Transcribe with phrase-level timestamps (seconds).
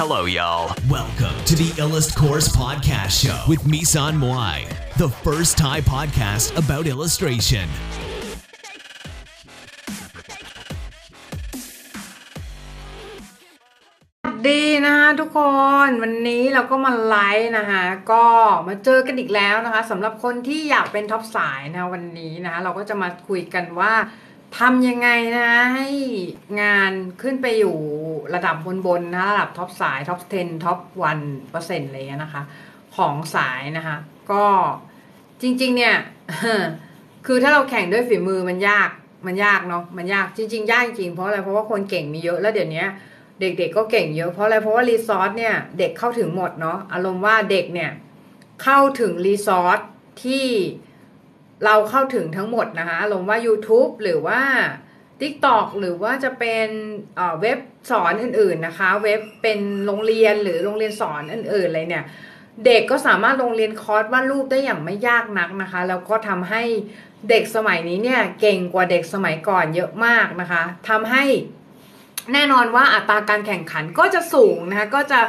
[0.00, 0.76] Hello, y'all.
[0.90, 6.84] Welcome to the Illust Course Podcast Show with Misan Moai, the first Thai podcast about
[6.86, 7.66] illustration.
[14.22, 15.38] สวัสดีนะคะทุกค
[15.86, 18.24] นวันนี้เราก็มาไลฟ์นะคะก็
[18.68, 23.92] มาเจอกันอีกแล้วนะคะสำหรับคนที่อยากเป็นท็อปสายนะวันนี้นะคะเราก็จะมาคุยกันว่า
[24.58, 25.08] ทำยังไง
[25.38, 25.88] นะให้
[26.62, 26.92] งาน
[27.22, 27.76] ขึ้นไปอยู่
[28.34, 28.56] ระดับ
[28.86, 30.78] บนๆนะระดับ top สาย top 10 top
[31.14, 32.42] 1เปอร์เซ็นต์อะไรเงี้ยนะคะ
[32.96, 33.96] ของสายนะคะ
[34.30, 34.44] ก็
[35.42, 35.94] จริง ๆ เนี่ย
[37.26, 38.90] คือถ้าเราแข่งด้วยฝีมือมันยาก
[39.26, 42.84] มันยากเนาะมันยากจริง ๆ ยากจริงเพราะอะไรเพราะว่าคนเก่งมีเยอะแล้วเดี๋ยวนี้
[43.40, 47.90] เด็กๆก็เก่งเยอะเพราะอะไรเพราะว่า resource เนี่ยเด็กเข้าถึงหมดเนาะอารมณ์ว่าเด็กเนี่ย
[48.62, 49.80] เข้าถึง resource
[50.24, 50.46] ที่
[51.64, 54.40] เราเข้าถึงทั้งหมดนะคะอารมณ์ว่า YouTube หรือว่า
[55.20, 56.68] TikTok หรือว่าจะเป็น
[57.16, 57.58] เอ่อเว็บ
[57.90, 62.06] สอนอื่นๆนะคะ เว็บเป็นโรงเรียนหรือโรงเรียนสอนอื่นๆอะไรเนี่ย
[62.66, 66.62] เด็กก็สามารถลงเรียนคอร์สวาดรูปได้อย่างไม่ยากนักนะคะ แล้วก็ทำให้
[67.30, 71.24] เด็กสมัยนี้เนี่ยเก่งกว่าเด็กสมัยก่อนเยอะมากนะคะทำให้
[72.32, 75.20] แน่นอนว่าอัตราการแข่งขันก็จะสูงนะคะก็จะ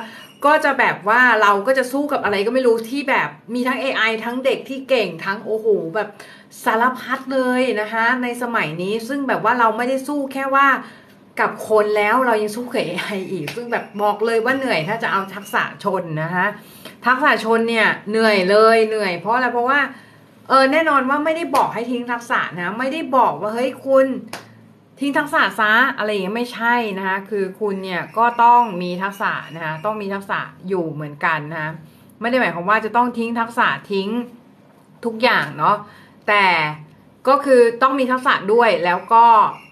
[0.45, 6.09] ก็จะแบบว่าเราก็จะสู้กับอะไรก็ไม่รู้ที่แบบมีทั้ง AI ทั้งเด็กที่เก่งทั้งโอ้โหแบบ
[6.63, 10.67] สารพัดเลยนะคะในสมัยนี้ซึ่งแบบว่าเราไม่ได้สู้แค่ว่า
[11.39, 16.45] กับคนแล้วเรายังสู้กับ AI อีก ซึ่งแบบบอกเลยว่าเหนื่อยถ้าจะเอาทักษะชนนะคะ
[17.05, 19.79] ทักษะชนเนี่ยเหนื่อยเลยเหนื่อยเพราะอะไรเพราะว่า
[20.49, 24.05] เออแน่นอนว่าไม่ได้บอกให้ทิ้งทักษะนะ ไม่ได้บอกว่าเฮ้ยคุณ
[24.99, 31.71] ทิ้งทักษะซะอะไรอย่างเงี้ยไม่ใช่นะคะคือคุณเนี่ยก็ต้องมีทักษะนะคะต้องมีทักษะอยู่เหมือนกันนะคะ
[32.21, 34.09] ไม่ได้หมายความว่าจะต้องทิ้งทักษะทิ้ง
[35.05, 35.77] ทุกอย่างเนาะ
[36.27, 36.45] แต่
[37.27, 39.25] ก็คือต้องมีทักษะด้วยแล้วก็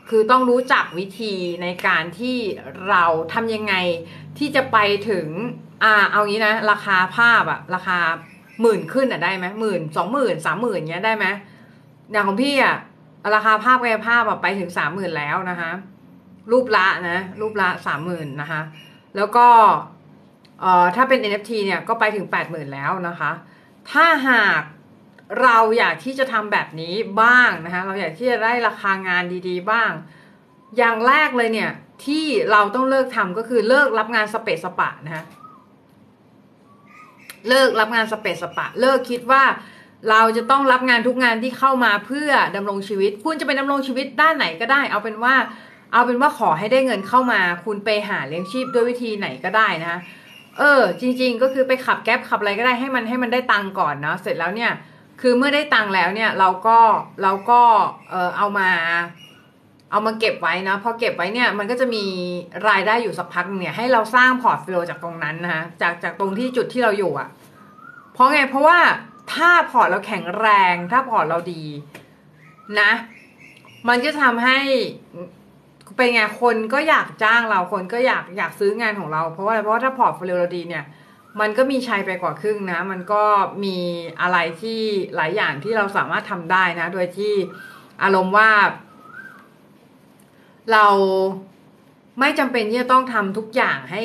[0.10, 2.38] คือต้องรู้จักวิธีในการที่
[2.90, 3.74] เราทำยังไง
[4.38, 4.78] ที่จะไป
[5.10, 5.28] ถึง
[5.84, 8.00] อ่าเอางี้นะ ราคาภาพอะราคา
[8.62, 11.26] หมื่นขึ้นอะได้ไหมหมื่นสองหมื่นสามหมื่นเงี้ยได้ไหม
[12.12, 12.78] อย่างของพี่อะ
[13.34, 15.72] ราคาภาพกายภาพอะไปถึงสามหมื่นแล้วนะคะ
[16.52, 18.62] รูปละนะ รูปละสามหมื่นนะคะ
[19.16, 19.48] แล้วก็
[20.62, 23.32] เอ่อถ้าเป็น NFT เนี่ยก็ไปถึงแปดหมื่นแล้วนะคะ
[23.92, 24.62] ถ้าหาก
[25.42, 29.92] เราอยากที่จะทำแบบนี้บ้างนะคะ เราอยากที่จะได้ราคางานดีๆบ้าง
[30.78, 31.72] อย่างแรกเลยเนี่ย
[32.06, 35.24] ที่เราต้องเลิกทำก็คือเลิกรับงานสเปซสปะนะคะ
[37.50, 39.44] เลิกรับงานสเปซสปะ เลิกคิดว่า
[40.10, 45.36] เราจะต้องรับงานทุกงานที่เข้ามาเพื่อดำรงชีวิต คุณจะเป็นดำรงชีวิตด้านไหนก็ได้ เอาเป็นว่า
[45.94, 50.00] เอาเป็นว่าขอให้ได้เงินเข้ามา คุณไปหาเลี้ยงชีพด้วยวิธีไหนก็ได้นะคะ
[50.58, 54.72] เออ จริง ๆ ก็คือไปขับ Grab ขับอะไรก็ได้ให้มันให้มันได้ตังก่อนเนาะเสร็จแล้วเนี่ย
[55.22, 56.78] คือเมื่อได้ตังแล้วเนี่ยเราก็
[57.24, 57.62] เราก็
[58.10, 58.70] เออเอามา
[59.92, 62.04] เอามาเก็บไว้นะพอเก็บไว้เนี่ยมันก็จะมี
[62.70, 67.28] รายได้อยู่สักพักเนี่ยให้เราสร้าง portfolio จากตรงนั้นนะคะจากจากตรงที่จุดที่เราอยู่อะ
[68.14, 68.80] เพราะไงเพราะว่า
[69.34, 71.64] ถ้า port เราแข็งแรง ถ้า port เราดี
[72.80, 72.92] นะ
[73.88, 74.60] มันก็จะทำให้
[75.98, 80.86] เป็นไงคนก็อยากจ้างเราคนก็อยากอยากซื้องานของเรา เพราะว่าอะไรเพราะถ้า portfolio เราดีเนี่ย
[81.40, 83.24] มันก็มีชัยไปกว่าครึ่งนะ มันก็
[83.64, 83.78] มี
[84.22, 84.82] อะไรที่
[85.16, 87.34] หลายอย่างที่เราสามารถทำได้นะ โดยที่
[88.04, 88.50] อารมณ์ว่า
[90.72, 90.88] เรา
[92.20, 94.04] ไม่จำเป็นที่จะต้องทำทุกอย่างให้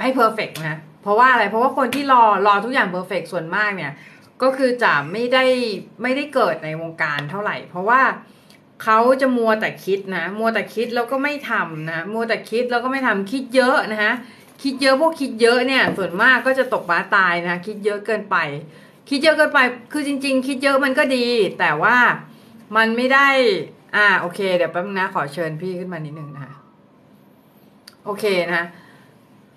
[0.00, 3.92] ให้ perfect นะ เพราะว่าอะไรเพราะว่าคนที่รอรอทุกอย่าง perfect ส่วนมากเนี่ย
[4.42, 5.44] ก็คือจะไม่ได้
[6.02, 8.02] ไม่ได้เกิดในวงการเท่าไหร่ เพราะว่า
[8.84, 14.12] เขาจะมัวแต่คิดนะ มัวแต่คิดแล้วก็ไม่ทำนะมัวแต่คิดแล้วก็ไม่ทำคิดเยอะนะคะ
[14.62, 18.36] คิดเยอะพวกคิดเยอะเนี่ย ส่วนมากก็จะตกบ้าตายนะคิดเยอะเกินไป
[19.08, 19.60] คิดเยอะเกินไป
[19.92, 21.26] คือจริง ๆ คิดเยอะมันก็ดี
[21.58, 21.96] แต่ว่า
[22.76, 23.28] มันไม่ได้
[23.96, 26.54] อ่าโอเค เดี๋ยวแป๊บนึงนะขอเชิญพี่ขึ้นมานิดนึงนะคะ
[28.04, 28.24] โอเค
[28.54, 28.64] นะ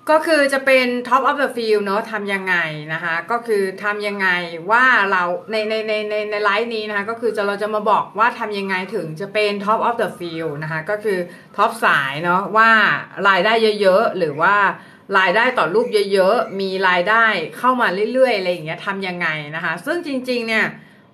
[0.09, 2.55] ก็คือจะเป็น top of the field เนอะทำยังไง
[2.93, 4.27] นะคะ ก็คือทำยังไง
[4.71, 11.19] ว่าเราในในในในในไลฟ์นี้นะคะ ก็คือจะเราจะมาบอกว่าทำยังไงถึงจะเป็น top of the field นะคะ ก็คือ
[11.57, 12.69] top สายเนาะว่า
[13.27, 14.55] รายได้เยอะๆ หรือว่า
[15.17, 17.25] รายได้ต่อรูปเยอะๆ มีรายได้
[17.57, 20.65] เข้ามาเรื่อยๆ อะไรอย่างเงี้ยทำยังไงนะคะ ซึ่งจริงๆ เนี่ย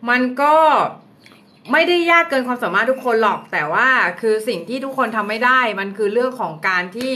[0.10, 0.56] มันก็
[1.72, 3.88] ไม่ได้ยากเกินความสามารถทุกคนหรอก แต่ว่า
[4.22, 7.14] คือสิ่งที่ทุกคนทำไม่ได้ มันคือเรื่องของการที่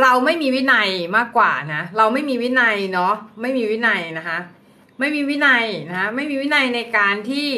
[0.00, 4.38] เราไม่มีวินัยมากกว่านะ เราไม่มีวินัยเนาะไม่มีวินัยนะคะ
[4.98, 7.48] ไม่มีวินัยนะคะไม่มีวินัยในการที่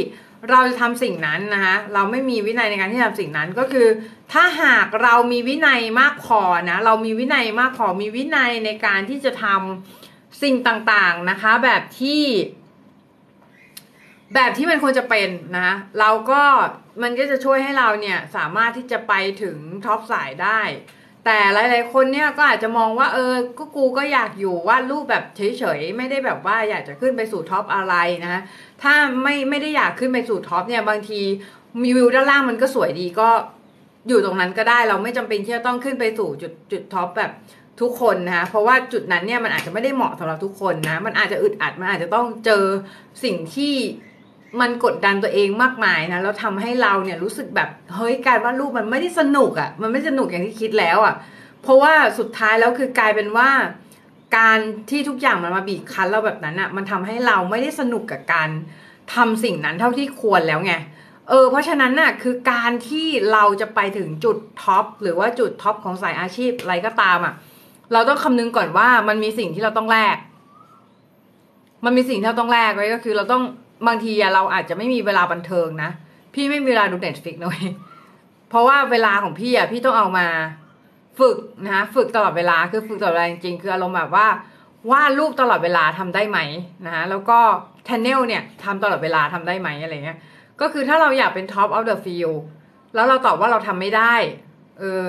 [0.50, 3.88] เราจะทำสิ่งนั้นนะคะ เราไม่มีวินัยในการที่ทำสิ่งนั้นก็คือ
[4.32, 6.40] ถ้าหากเรามีวินัยมากพอ
[6.70, 12.24] นะเรามีวินัยมากพอมีวินัยในการที่จะทำสิ่งต่างๆนะคะ แบบที่
[14.34, 15.70] แบบที่มันควรจะเป็นนะ
[16.00, 16.42] เราก็
[17.02, 19.12] มันก็จะช่วยให้เราเนี่ยสามารถที่จะไป
[19.42, 20.60] ถึง top สายได้
[21.26, 27.94] แต่หลาย ๆ คนเนี่ยก็อาจจะมองว่าเออก็กูก็อยากอยู่วาดรูปแบบเฉย ๆ ไม่ได้แบบว่าอยากจะขึ้นไปสู่ top อะไร
[28.24, 28.42] นะ
[28.82, 31.20] ถ้าไม่ไม่ได้อยากขึ้นไปสู่ top เนี่ยบางที
[31.82, 33.28] มีวิวด้านล่างมันก็สวยดีก็
[34.08, 37.30] อยู่ตรงนั้นก็ได้เราไม่จำเป็นที่จะต้องขึ้นไปสู่จุดจุด top แบบ
[37.80, 42.64] ทุกคนนะคะเพราะว่าจุดนั้นเนี่ยมันอาจจะไม่ได้เหมาะสำหรับทุกคนนะ มันอาจจะอึดอัด มันอาจจะต้องเจอ
[43.24, 43.74] สิ่งที่
[44.60, 51.14] มันกดดันตัวเองมากมายนะแล้วทำให้เราเนี่ยรู้สึกแบบเฮ้ยการวาดรูปมันไม่ได้สนุกอะ่ะ มันไม่สนุกอย่างที่คิดแล้วอะ่ะ
[51.62, 53.48] เพราะว่าสุดท้ายแล้วคือกลายเป็นว่า
[54.38, 54.58] การ
[54.90, 58.48] ที่ทุกอย่างมันมาบีบคั้นเราแบบนั้นอะ่ะ มันทำให้เราไม่ได้สนุกกับการ
[59.14, 60.72] ทำสิ่งนั้นเท่าที่ควรแล้วไง
[61.28, 67.34] เออเพราะฉะนั้นน่ะคือการที่เราจะไปถึงจุดท็อปหรือว่าจุดท็อปของสายอาชีพอะไรก็ตามอะ
[67.92, 70.16] เราต้องคำนึงก่อนว่ามันมีสิ่งที่เราต้องแลก
[71.84, 73.42] มันมีสิ่งที่เราต้องแลกไว้ก็คือเราต้อง
[73.86, 75.90] บางทีเราอาจจะไม่มีเวลาบันเทิงนะ
[76.34, 77.68] พี่ไม่มีเวลาดู Netflix นะเว้ย
[78.48, 80.26] เพราะว่าเวลาของพี่อะพี่ต้องเอามา
[81.18, 81.36] ฝึก
[81.68, 84.26] นะฝึกตลอดเวลาคือฝึกตลอดเวลาจริงๆคืออารมณ์แบบว่า
[84.90, 86.38] วาดรูปตลอดเวลาทำได้ไหม
[86.86, 87.38] นะแล้วก็
[87.84, 90.18] thumbnail เนี่ยทำตลอดเวลาทำได้ไหมอะไรเงี้ย
[90.60, 92.30] ก็คือถ้าเราอยากเป็น top of the field
[92.94, 94.14] แล้วเราตอบว่าเราทำไม่ได้
[94.78, 95.04] เออ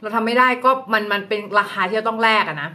[0.00, 2.70] เราทำไม่ได้ก็มันมันเป็นราคาที่เราต้องแลกอะนะ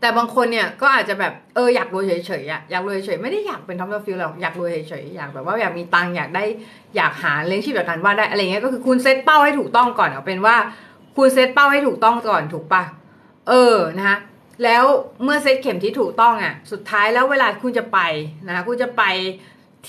[0.00, 6.44] แต่บางคนเนี่ยก็อาจจะแบบเอออยากรวยเฉยๆอะอยากรวยเฉยไม่ได้อยากเป็น top field หรอกอยากรวยเฉยๆอยากแบบว่าอยากมีตังค์อยากได้
[6.96, 10.56] อยากหาเลี้ยงชีพจากการวาดได้อะไรเงี้ยก็คือคุณเซตเป้าให้ถูกต้องก่อนเอาเป็นว่า
[11.16, 12.82] คุณเซตเป้าให้ถูกต้องก่อนถูกปะ
[13.48, 14.18] เออนะคะ
[14.64, 14.84] แล้ว
[15.24, 17.98] เมื่อเซตเข็มที่ถูกต้องอะสุดท้ายแล้วเวลาคุณจะไป
[18.46, 19.04] นะคะคุณจะไป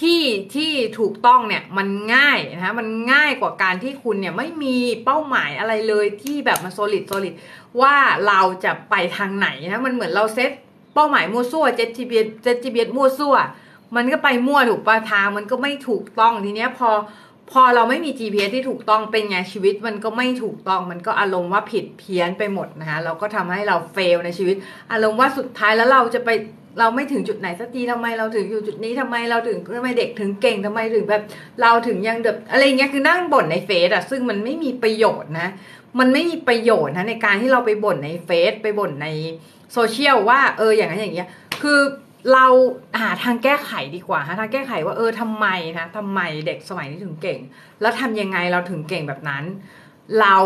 [0.01, 0.21] ที่
[0.55, 7.33] ที่ถูกต้องเนี่ยมันง่ายนะคะมันง่ายกว่าการที่คุณเนี่ยไม่มีเป้าหมายอะไรเลยที่แบบมัน solid solid
[7.81, 7.95] ว่า
[8.27, 10.51] เราจะไปทางไหนนะมันเหมือนเราเซต
[10.93, 13.35] เป้าหมายมั่วซั่วเจ็ดจีเบียเจ็ดจีเบียมั่วซั่ว
[13.95, 16.89] มันก็ไปมั่วถูกปะทางมันก็ไม่ถูกต้องทีเนี้ยพอ
[17.51, 24.55] พอเราไม่มี GPS ที่ถูกต้องเป็นไงชีวิตมันก็ไม่ถูกต้องมันก็อารมณ์ว่าผิดเพี้ยนไปหมดนะคะเราก็ทำให้เราเฟลในชีวิต
[24.91, 26.29] อารมณ์ว่าสุดท้ายแล้วเราจะไป
[26.79, 31.23] เราไม่ถึงจุดไหนสักทีทำไมเราถึงอยู่จุดนี้ทำไมเราถึงทำไมเด็กถึงเก่งทำไมถึงแบบ
[31.61, 35.47] เราถึงยังเดบอะไรเงี้ยคือนั่งบ่นในเฟซอะซึ่งมันไม่มีประโยชน์นะ
[35.99, 39.07] มันไม่มีประโยชน์นะในการที่เราไปบ่นในเฟซไปบ่นใน
[39.73, 41.27] โซเชียลว่าเอออย่างนั้นอย่างเงี้ย
[41.61, 41.79] คือ
[42.33, 42.45] เรา
[43.01, 45.47] หาทางแก้ไขดีกว่าหาทางแก้ไขว่าเออทำไม
[45.79, 47.39] นะทำไมเด็กสมัยนี้ถึงเก่ง
[47.81, 49.43] แล้วทำยังไงเราถึงเก่งแบบนั้น
[50.21, 50.37] เรา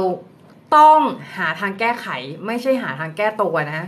[0.76, 1.00] ต้อง
[1.38, 2.08] หาทางแก้ไข
[2.46, 3.82] ไม่ใช่หาทางแก้ตัวนะ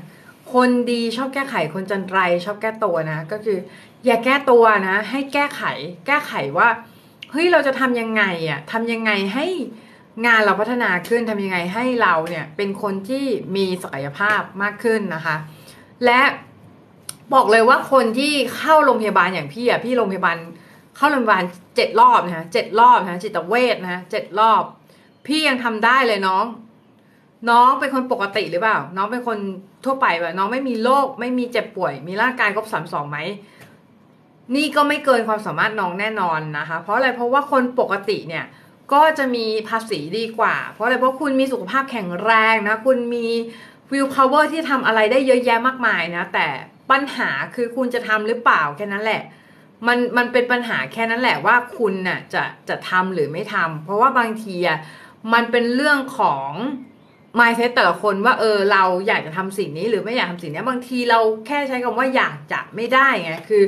[0.54, 3.58] คนดีชอบแก้ไขคนจันไรชอบแก้ตัวนะ ก็คือ
[4.06, 5.62] อย่าแก้ตัวนะ ให้แก้ไข
[6.08, 6.70] แก้ไขว่า
[7.32, 9.46] เฮ้ยเราจะทำยังไงอะ่ะทำยังไงให้
[10.26, 15.36] งานเราพัฒนาขึ้นทำยังไงให้เราเนี่ยเป็นคนที่มีศักยภาพมากขึ้นนะคะ
[16.06, 16.22] และ
[17.34, 20.38] บอกเลยว่าคนที่เข้าโรงพยาบาลอย่างพี่อะพี่โรงพยาบาล
[20.96, 21.44] เข้าโรงพยาบาล
[21.76, 24.64] เจ็ดรอบนะเจ็ดรอบนะจิตเวชนะเจ็ดรอบ
[25.28, 26.46] พี่ยังทำได้เลยน้อง
[27.50, 29.38] น้องเป็นคนปกติหรือเปล่า น้องเป็นคน
[29.88, 33.18] ทั่วไปแบบน้องไม่มีโรคไม่มีเจ็บป่วย มีร่างกายครบสามสองไหม
[34.56, 38.46] นี่ก็ไม่เกินความสามารถน้องแน่นอนนะคะ เพราะอะไรเพราะว่าคนปกติเนี่ย
[38.94, 43.28] ก็จะมีภาษีดีกว่า เพราะอะไรเพราะคุณมีสุขภาพแข็งแรงนะคุณมี
[43.94, 46.48] วิวพาวเวอร์ที่ทำอะไรได้เยอะแยะมากมายนะแต่
[46.92, 49.22] ปัญหาคือคุณจะทำหรือเปล่าแค่นั้นแหละ
[49.88, 54.80] มันมันเป็นปัญหาแค่นั้นแหละว่าคุณน่ะจะจะทำหรือไม่ทำเพราะว่าบางทีอะ
[55.34, 56.50] มันเป็นเรื่องของ
[57.40, 63.64] mindset แต่ละคนว่าเออเราอยากจะทำสิ่งนี้หรือไม่อยากทำสิ่งนี้บางทีเราแค่ใช้คำว่าอยากจะไม่ได้ไงคือ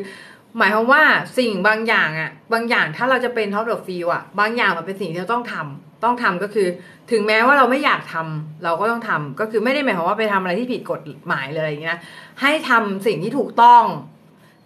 [0.57, 1.03] หมายความว่า
[1.37, 6.67] สิ่งบางอย่างอะบางอย่างถ้าเราจะเป็นท็อปดอกฟิลอะบางอย่างมันเป็นสิ่งที่เราต้องทำต้องทำก็คือ
[7.11, 11.99] ถึงแม้ว่าเราไม่อยากทำเราก็ต้องทำก็คือไม่ได้หมายความว่าไปทำอะไรที่ผิดกฎหมายเลยอย่างเงี้ย
[12.41, 13.83] ให้ทำสิ่งที่ถูกต้อง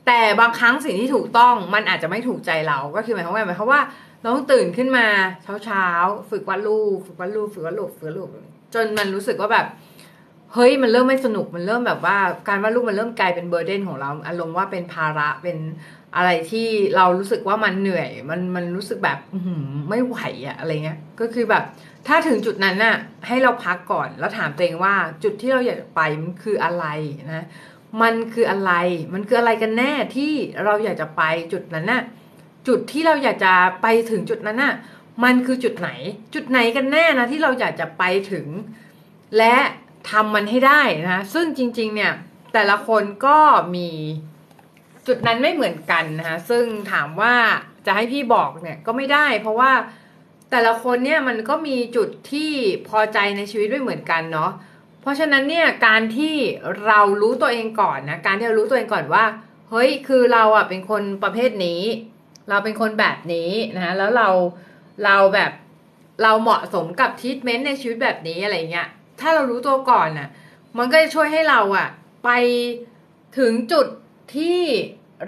[0.08, 3.82] แต่บางครั้งสิ่งที่ถูกต้องมันอาจจะไม่ถูกใจเราก็คือหมายความว่าหมายความว่า
[4.22, 5.08] เราต้องตื่นขึ้นมา
[5.44, 5.86] เช้าเช้า
[6.30, 8.30] ฝึกวาดรูปฝึกวาดรูปฝึกวาดรูปฝึกวาดรูป
[8.74, 9.68] จนมันรู้สึกว่าแบบ
[10.54, 15.58] เฮ้ยมันเริ่มไม่สนุกมันเริ่มแบบว่า การวาดรูปมันเริ่มกลายเป็นเบอร์เดนของเราอารมณ์ว่าเป็นภาระเป็น
[16.16, 19.20] อะไรที่เรารู้สึกว่ามันเหนื่อย มันมันรู้สึกแบบ
[19.90, 21.64] ไม่ไหวอะอะไรเงี้ย ก็คือแบบ
[22.08, 22.96] ถ้าถึงจุดนั้นน่ะ
[23.28, 26.86] ให้เราพักก่อนแล้วถามตัวเองว่าจุดที่เราอยากไปมันคืออะไร
[27.34, 27.46] นะ
[28.02, 28.72] มันคืออะไร
[29.14, 30.32] มันคืออะไรกันแน่ที่
[30.66, 31.22] เราอยากจะไป
[31.54, 32.02] จุดนั้นน่ะ
[32.68, 34.74] จุดที่เราอยากจะไปถึงจุดนั้นน่ะ
[35.24, 35.90] มันคือจุดไหน
[36.34, 38.48] จุดไหนกันแน่นะที่เราอยากจะไปถึง
[39.38, 39.56] และ
[40.10, 42.14] ทำมันให้ได้นะซึ่งจริง ๆ เนี่ย
[42.54, 43.40] แต่ละคนก็
[43.76, 43.90] มี
[45.08, 47.36] จุดนั้นไม่เหมือนกันนะคะซึ่งถามว่า
[47.86, 49.72] จะให้พี่บอกเนี่ยก็ไม่ได้ เพราะว่า
[50.52, 52.52] แต่ละคนเนี่ยมันก็มีจุดที่
[52.88, 54.52] พอใจในชีวิตไม่เหมือนกันเนาะ
[55.02, 56.36] เพราะฉะนั้นเนี่ยการที่
[56.88, 59.26] เรารู้ตัวเองก่อนนะการที่เรารู้ตัวเองก่อนว่า
[59.70, 61.82] เฮ้ยคือเราอะเป็นคนประเภทนี้
[62.50, 64.30] เราเป็นคนแบบนี้นะแล้วเรา
[65.06, 65.52] เราแบบ
[66.24, 68.88] เราเหมาะสมกับทีทเมนต์ในชีวิตแบบนี้อะไรเงี้ย
[69.20, 70.30] ถ้าเรารู้ตัวก่อนน่ะ
[70.78, 71.88] มันก็จะช่วยให้เราอะ
[72.26, 72.30] ไป
[73.38, 73.88] ถึงจุด
[74.36, 74.60] ที่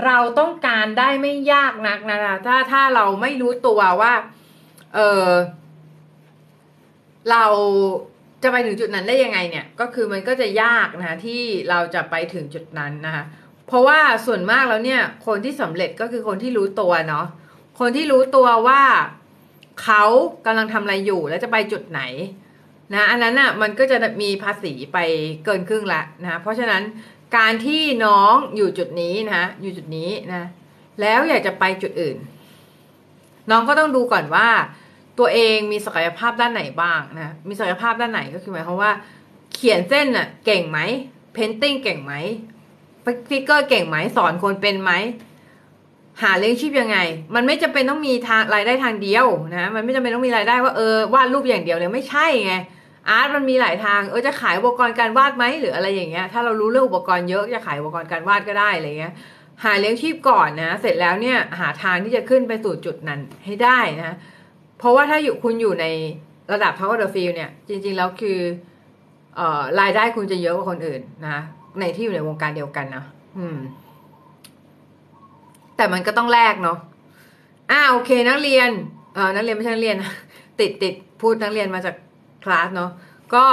[0.06, 4.14] เราต้องการได้ไม่ยากนักนะคะถ้าถ้าเราไม่รู้ตัวว่า
[4.96, 5.30] เออ
[7.32, 7.46] เรา
[8.44, 13.24] จะไปถึงจุดนั้นได้ยังไงเนี่ย ก็คือมันก็จะยากนะคะที่เราจะไปถึงจุดนั้นนะคะ
[13.68, 17.26] เพราะว่าส่วนมากแล้วเนี่ย คนที่สำเร็จก็คือคนที่รู้ตัวเนาะ
[17.80, 18.82] คนที่รู้ตัวว่า
[19.84, 20.04] เขา
[20.46, 22.02] กำลังทำอะไรอยู่แล้วจะไปจุดไหน
[22.94, 24.98] นะอันนั้นอะมันก็จะมีภาษีไป
[25.46, 26.84] เกินครึ่งละนะเพราะฉะนั้น
[27.38, 30.44] การที่น้องอยู่จุดนี้นะอยู่จุดนี้นะ
[31.02, 32.18] แล้วอยากจะไปจุดอื่น
[33.50, 34.48] น้องก็ต้องดูก่อนว่า
[35.20, 38.92] ตัวเองมีศักยภาพด้านไหนบ้างนะมีศักยภาพด้านไหนก็คือหมายความว่า
[39.54, 40.80] เขียนเส้นน่ะเก่งไหม
[41.34, 42.14] painting เก่งไหม
[43.30, 44.92] figure เก่งไหมสอนคนเป็นไหม
[46.24, 46.98] หาเลี้ยงชีพยังไง
[47.36, 52.56] มันไม่จำเป็นต้องมีทางรายได้ทางเดียวนะ มันไม่จำเป็นต้องมีรายได้ว่าเออวาดรูปอย่างเดียวเลยไม่ใช่ไง
[53.10, 59.14] art มันมีหลายทาง เออจะขายอุปกรณ์การวาดไหมหรืออะไรอย่างเงี้ย ถ้าเรารู้เรื่องอุปกรณ์เยอะจะขายอุปกรณ์การวาดก็ได้อะไรเงี้ย
[59.64, 64.16] หาเลี้ยงชีพก่อนนะ เสร็จแล้วเนี่ยหาทางที่จะขึ้นไปสู่จุดนั้นให้ได้นะ
[64.80, 65.86] เพราะว่าถ้าอยู่คุณอยู่ใน
[66.52, 68.40] ระดับ Power the Field เนี่ย จริง ๆ แล้วคือ
[69.36, 71.40] เอ่อรายได้คุณจะเยอะกว่าคนอื่นนะ
[71.80, 73.04] ในที่อยู่ในวงการเดียวกันนะ
[73.38, 73.58] อืม
[75.76, 76.78] แต่มันก็ต้องแลกเนาะ
[77.72, 78.70] อ่าโอเคนักเรียน
[79.14, 79.98] เออนักเรียนไม่ใช่นักเรียน
[80.60, 81.96] ติดติดพูดนักเรียนมาจาก
[82.44, 82.92] คลาสเนาะ
[83.36, 83.46] ก็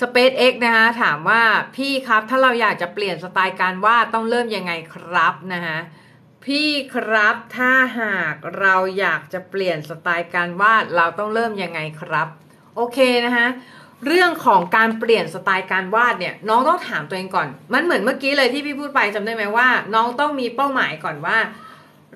[0.00, 1.42] SpaceX นะคะถามว่า
[1.76, 5.78] พี่ครับถ้าเราอยากจะเปลี่ยนสไตล์การวาดต้องเริ่มยังไงครับนะคะ
[6.44, 12.28] พี่ครับถ้าหากเราอยากจะเปลี่ยนสไตล์การวาดเราต้องเริ่มยังไงครับ
[12.76, 13.46] โอเคนะคะ
[14.06, 21.38] เรื่องของการเปลี่ยนสไตล์การวาดเนี่ยน้องต้องถามตัวเองก่อน มันเหมือนเมื่อกี้เลยที่พี่พูดไปจำได้ไหมว่า น้องต้องมีเป้าหมายก่อนว่า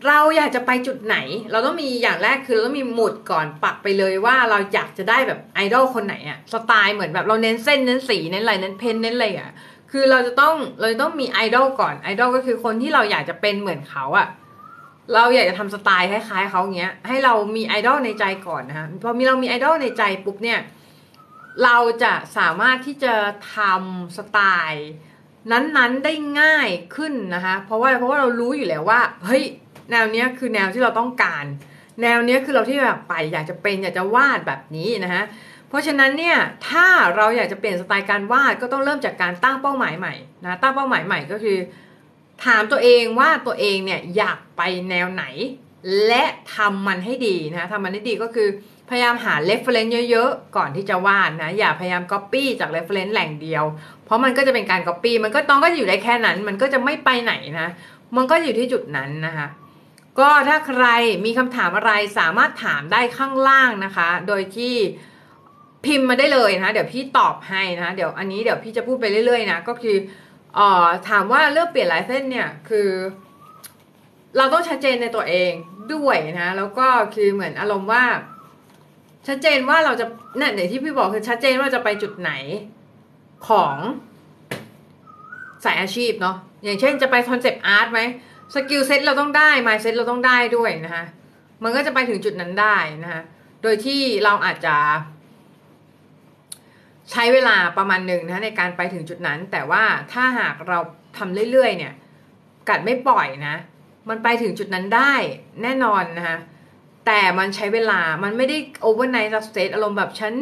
[0.07, 1.16] เราอยากจะไปจุดไหน
[1.52, 9.55] เราต้องมีอย่างแรกคือเราต้องมีหมุดก่อนปักไปเลยว่าเราอยากจะได้แบบไอดอลคนไหนอะสไตล์เหมือนแบบเราเน้นเส้นเน้นสีเน้นอะไรเน้นเพนเน้นอะไรอะ
[9.93, 14.28] คือเราจะต้องเราต้องมีไอดอลก่อนไอดอลก็คือคนที่เราอยากจะเป็นเหมือนเขาอะ
[15.14, 20.59] เราอยากจะทำสไตล์คล้ายๆเขาเงี้ย ให้เรามีไอดอลในใจก่อนนะคะพอมีเรามีไอดอลในใจปุ๊บเนี่ย
[21.65, 23.15] เราจะสามารถที่จะ
[23.57, 24.39] ทำสไต
[24.71, 24.89] ล์
[25.51, 29.45] นั้นๆได้ง่ายขึ้นนะคะ เพราะว่าเพราะว่าเรารู้อยู่แล้วว่าเฮ้ย
[29.91, 31.45] แนวเนี้ยคือแนวที่เราต้องการ
[32.03, 35.23] แนวเนี้ยคือเราที่แบบไปอยากจะเป็นอยากจะวาดแบบนี้นะคะ
[35.69, 36.87] เพราะฉะนั้นเนี่ยถ้า
[37.17, 41.59] เราอยากจะเปลี่ยนสไตล์การวาดก็ต้องเริ่มจากการตั้งเป้าหมายใหม่นะตั้งเป้าหมายใหม่ก็คือ
[42.45, 45.25] ถามตัวเองว่าตัวเองเนี่ยอยากไปแนวไหน
[46.07, 48.49] และทำมันให้ดีนะะทำมันให้ดีก็คือ
[48.88, 53.64] พยายามหา reference เยอะๆ ก่อนที่จะวาดนะ อย่าพยายาม copy จาก reference แหล่งเดียว
[54.05, 57.69] เพราะมันก็จะเป็นการ copy มันก็ต้องก็อยู่ได้แค่นั้น มันก็จะไม่ไปไหนนะ
[58.16, 59.49] มันก็อยู่ที่จุดนั้นนะคะ
[60.19, 60.85] ก็ถ้าใคร
[61.25, 64.75] มีคำถามอะไรสามารถถามได้ข้างล่างนะคะ โดยที่
[65.85, 69.97] พิมพ์มาได้เลยนะ เดี๋ยวพี่ตอบให้นะเดี๋ยวอันนี้เดี๋ยวพี่จะพูดไปเรื่อยๆนะก็คือ
[70.59, 72.88] อ่อถามว่าเลือกเปลี่ยนลายเส้นเนี่ยคือ
[74.37, 75.52] เราต้องชัดเจนในตัวเอง
[75.95, 78.05] ด้วยนะ แล้วก็คือเหมือนอารมณ์ว่า
[79.26, 80.06] ชัดเจนว่าเราจะ
[80.38, 82.33] เนี่ยอย่างที่พี่บอกคือชัดเจนว่าจะไปจุดไหน
[83.49, 83.76] ของ
[85.64, 88.00] สายอาชีพเนาะอย่างเช่นจะไป concept art ไหม
[88.55, 91.04] skill set เราต้องได้ mindset เราต้องได้ด้วยนะคะ
[91.62, 93.23] มันก็จะไปถึงจุดนั้นได้นะคะ
[93.62, 94.76] โดยที่เราอาจจะ
[97.11, 100.78] ใช้เวลาประมาณหนึ่งนะในการไปถึงจุดนั้น แต่ว่าถ้าหากเรา
[101.18, 101.92] ทำเรื่อยๆเนี่ย
[102.68, 103.56] กัดไม่ปล่อยนะ
[104.09, 105.14] มันไปถึงจุดนั้นได้
[105.62, 106.37] แน่นอนนะคะ
[107.07, 110.33] แต่มันใช้เวลามันไม่ได้ overnight success อารมณ์แบบฉัน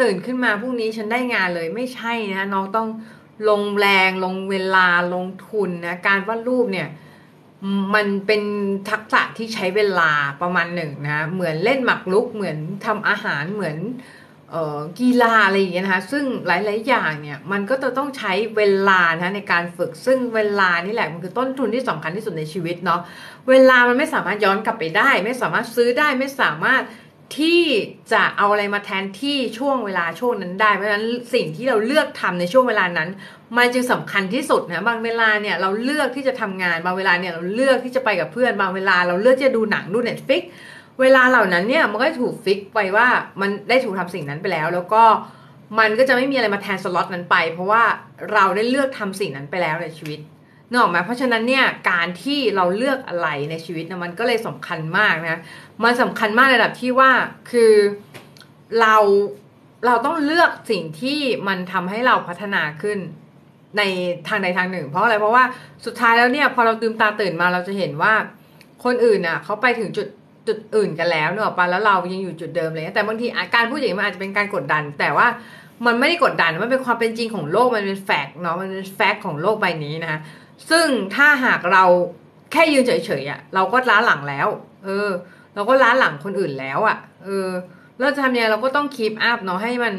[0.00, 2.88] ตื่นขึ้นมาพรุ่งนี้ฉันได้งานเลยไม่ใช่นะน้องต้อง
[3.48, 6.88] ลงแรงลงเวลาลงทุนนะการวาดรูปเนี่ย
[7.94, 8.42] มันเป็น
[8.90, 10.10] ทักษะที่ใช้เวลา
[10.42, 13.76] ประมาณหนึ่งนะ เหมือนเล่นหมากรุกเหมือนทำอาหารเหมือน
[15.00, 23.00] กีฬาอะไรอย่างเงี้ยนะคะ ซึ่งหลาย ๆ อย่างเนี่ยมันก็จะต้องใช้เวลานะในการฝึก ซึ่งเวลานี่แหละมันคือต้นทุนที่สำคัญที่สุดในชีวิตเนาะ
[23.50, 26.82] เวลามันไม่สามารถย้อนกลับไปได้ ไม่สามารถซื้อได้ไม่สามารถ
[27.38, 27.62] ที่
[28.12, 33.08] จะเอาอะไรมาแทนที่ช่วงเวลาช่วงนั้นได้ เพราะฉะนั้นสิ่งที่เราเลือกทำในช่วงเวลานั้น
[33.56, 40.42] มันจึงสำคัญที่สุดนะบางเวลาเนี่ยเราเลือกที่จะทำงานบางเวลาเนี่ยเราเลือกที่จะไปกับเพื่อน บางเวลาเราเลือกที่จะดูหนังดู Netflix
[41.00, 43.06] เวลาเหล่านั้นเนี่ยมันก็ถูก fix ไปว่า
[43.40, 45.02] มันได้ถูกทำสิ่งนั้นไปแล้ว แล้วก็
[45.78, 47.82] มันก็จะไม่มีอะไรมาแทนสล็อตนั้นไป เพราะว่า
[48.32, 50.20] เราได้เลือกทำสิ่งนั้นไปแล้วในชีวิต
[50.68, 55.40] นึกออกไหมเพราะฉะนั้นเนี่ยการที่เราเลือกอะไรในชีวิตนะมันก็เลยสำคัญมากนะ
[55.84, 57.10] มันสำคัญมากในระดับที่ว่า
[57.50, 57.72] คือ
[58.80, 58.96] เรา
[59.86, 62.98] เราต้องเลือกสิ่งที่มันทำให้เราพัฒนาขึ้น
[63.78, 63.82] ใน
[64.28, 65.44] ทางใดทางหนึ่ง เพราะอะไรเพราะว่า
[65.86, 68.14] สุดท้ายแล้วเนี่ยพอเราตื่นตาตื่นมาเราจะเห็นว่า
[68.84, 70.06] คนอื่นน่ะเขาไปถึงจุด
[70.48, 75.26] จุดอื่นกันแล้วเนอะปะแล้วเรายังอยู่จุดเดิมเลยแต่บางทีการพูดอย่างนี้มันอาจจะเป็นการกดดัน แต่ว่า
[75.86, 80.20] มันไม่ได้กดดันมันเป็นความเป็นจริงของโลกมันเป็นแฟกต์เนาะมันเป็นแฟกต์ของโลกใบนี้นะคะ
[80.70, 81.84] ซึ่งถ้าหากเรา
[82.52, 84.48] แค่ยืนเฉยๆอะ่ะ เราก็ล้าหลังแล้ว
[84.84, 85.10] เออ
[85.54, 87.48] เราก็ล้าหลังคนอื่นแล้วอะ่ะ เออ
[88.00, 89.94] เราจะทำยังไงเราก็ต้องคีปอัพเนาะให้มัน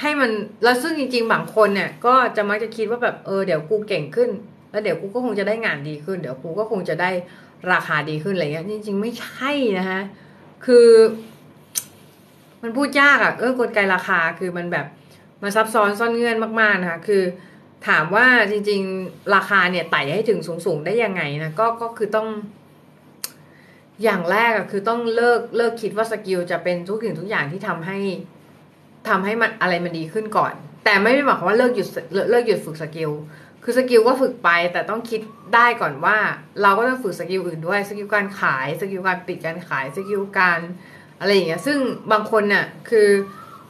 [0.00, 0.30] ให้มัน
[0.62, 4.30] แล้วซึ่งจริงๆบางคนเนี่ย ก็จะมักจะคิดว่าแบบเออเดี๋ยวกูเก่งขึ้น
[4.70, 7.10] แล้วเดี๋ยวกูก็คงจะได้งานดีขึ้น เดี๋ยวกูก็คงจะได้
[7.72, 10.02] ราคาดีขึ้นอะไรเงี้ยจริง ๆ ไม่ใช่นะฮะ
[10.66, 10.88] คือ
[12.62, 14.86] มันพูดยากอะ่ะเออกลไกราคาคือมันแบบ
[15.42, 17.22] มันซับซ้อนซ่อนเงื่อนมากๆนะคะคือ
[17.88, 22.28] ถามว่าจริง ๆ ราคาเนี่ยไต่ให้ถึงสูง ๆ ได้ยังไงนะก็ก็คือต้อง
[24.02, 27.98] อย่างแรกอะคือต้องเลิกเลิกคิดว่าสกิลจะเป็นทุกสิ่งทุกอย่างที่ทำให้
[29.08, 30.52] ทำให้มันอะไรมันดีขึ้นก่อน
[30.84, 31.88] แต่ไม่ได้หมายความว่าเลิกหยุด
[32.30, 33.10] เลิกหยุดฝึกสกิล
[33.68, 35.20] คือสกิลก็ฝึกไปแต่ต้องคิด
[35.54, 36.16] ได้ก่อนว่า
[36.62, 40.58] เราก็ต้องฝึกสกิลอื่นด้วยสกิลการขายสกิลการปิดการขายสกิลการ
[41.20, 41.78] อะไรอย่างเงี้ยซึ่ง
[42.12, 43.08] บางคนน่ะคือ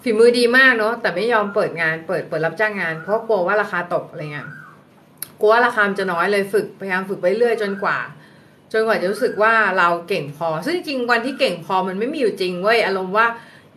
[0.02, 4.48] ฝีมือดีมากเนาะแต่ไม่ยอมเปิดงานเปิดเปิดรับจ้างงาน เพราะกลัวว่าราคาตกอะไรเงี้ย
[5.40, 7.98] กลัวว่าราคาจะน้อยเลยฝึกพยายามฝึกไปเรื่อยจนกว่า
[8.72, 13.26] จนกว่าจะรู้สึกว่าเราเก่งพอ ซึ่งจริงวันที่เก่งพอมันไม่มีอยู่จริงเว้ยอารมณ์ว่า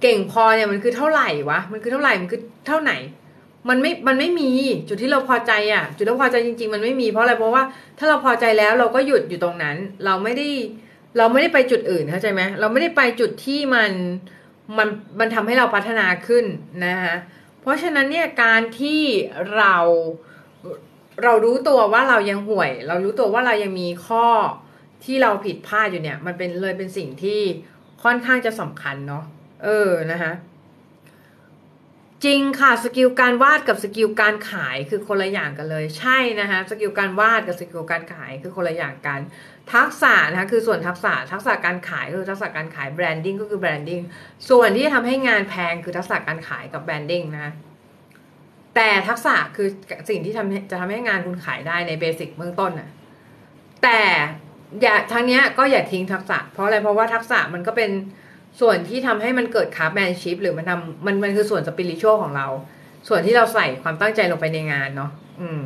[0.01, 2.91] เก่งพอเนี่ยมันคือเท่าไหร่วะมันคือเท่าไหร่มันคือเท่าไหน
[3.69, 4.51] มันไม่ มันไม่มี
[4.87, 7.63] จุดที่เราพอใจอะ จุดที่เราพอใจจริง ๆ มันไม่มีเพราะอะไรเพราะว่า
[7.97, 10.47] ถ้าเราพอใจแล้วเราก็หยุดอยู่ตรงนั้น เราไม่ได้
[11.17, 13.91] เราไม่ได้ไปจุดอื่นเข้าใจไหมเราไม่ได้ไปจุดที่มัน
[14.77, 14.87] มัน
[15.19, 16.45] มันทำให้เราพัฒนาขึ้น
[16.85, 17.15] นะคะ
[17.61, 19.01] เพราะฉะนั้นเนี่ยการที่
[19.55, 19.75] เรา
[21.23, 24.25] เรารู้ตัวว่าเรายังห่วย เรารู้ตัวว่าเรายังมีข้อ
[25.03, 27.41] ที่เราผิดพลาดอยู่เนี่ย มันเป็นเลยเป็นสิ่งที่
[28.03, 29.23] ค่อนข้างจะสำคัญเนาะ
[29.63, 30.31] เออนะคะ
[32.25, 39.19] จริงค่ะสกิลการวาดกับสกิลการขายคือคนละอย่างกันเลย ใช่นะคะสกิลการวาดกับสกิลการขายคือคนละอย่างกัน
[39.73, 44.01] ทักษะนะคะคือส่วนทักษะทักษะการขายคือทักษะการขาย branding ก็คือ branding
[44.49, 47.49] ส่วนที่ทำให้งานแพงคือทักษะการขายกับ branding นะ
[48.75, 49.67] แต่ทักษะคือ
[50.09, 52.89] สิ่งที่ทำจะทำให้งานคุณขายได้ใน basic เบื้องต้นน่ะ
[53.83, 53.99] แต่
[54.81, 57.91] อย่าทั้งนี้ก็อย่าทิ้งทักษะ เพราะอะไรเพราะว่าทักษะมันก็เป็น
[58.59, 62.47] ส่วนที่ทำให้มันเกิด craftsmanship หรือมันทำมันมันคือส่วน spiritual ของเรา
[63.07, 65.63] ส่วนที่เราใส่ความตั้งใจลงไปในงานเนาะอืม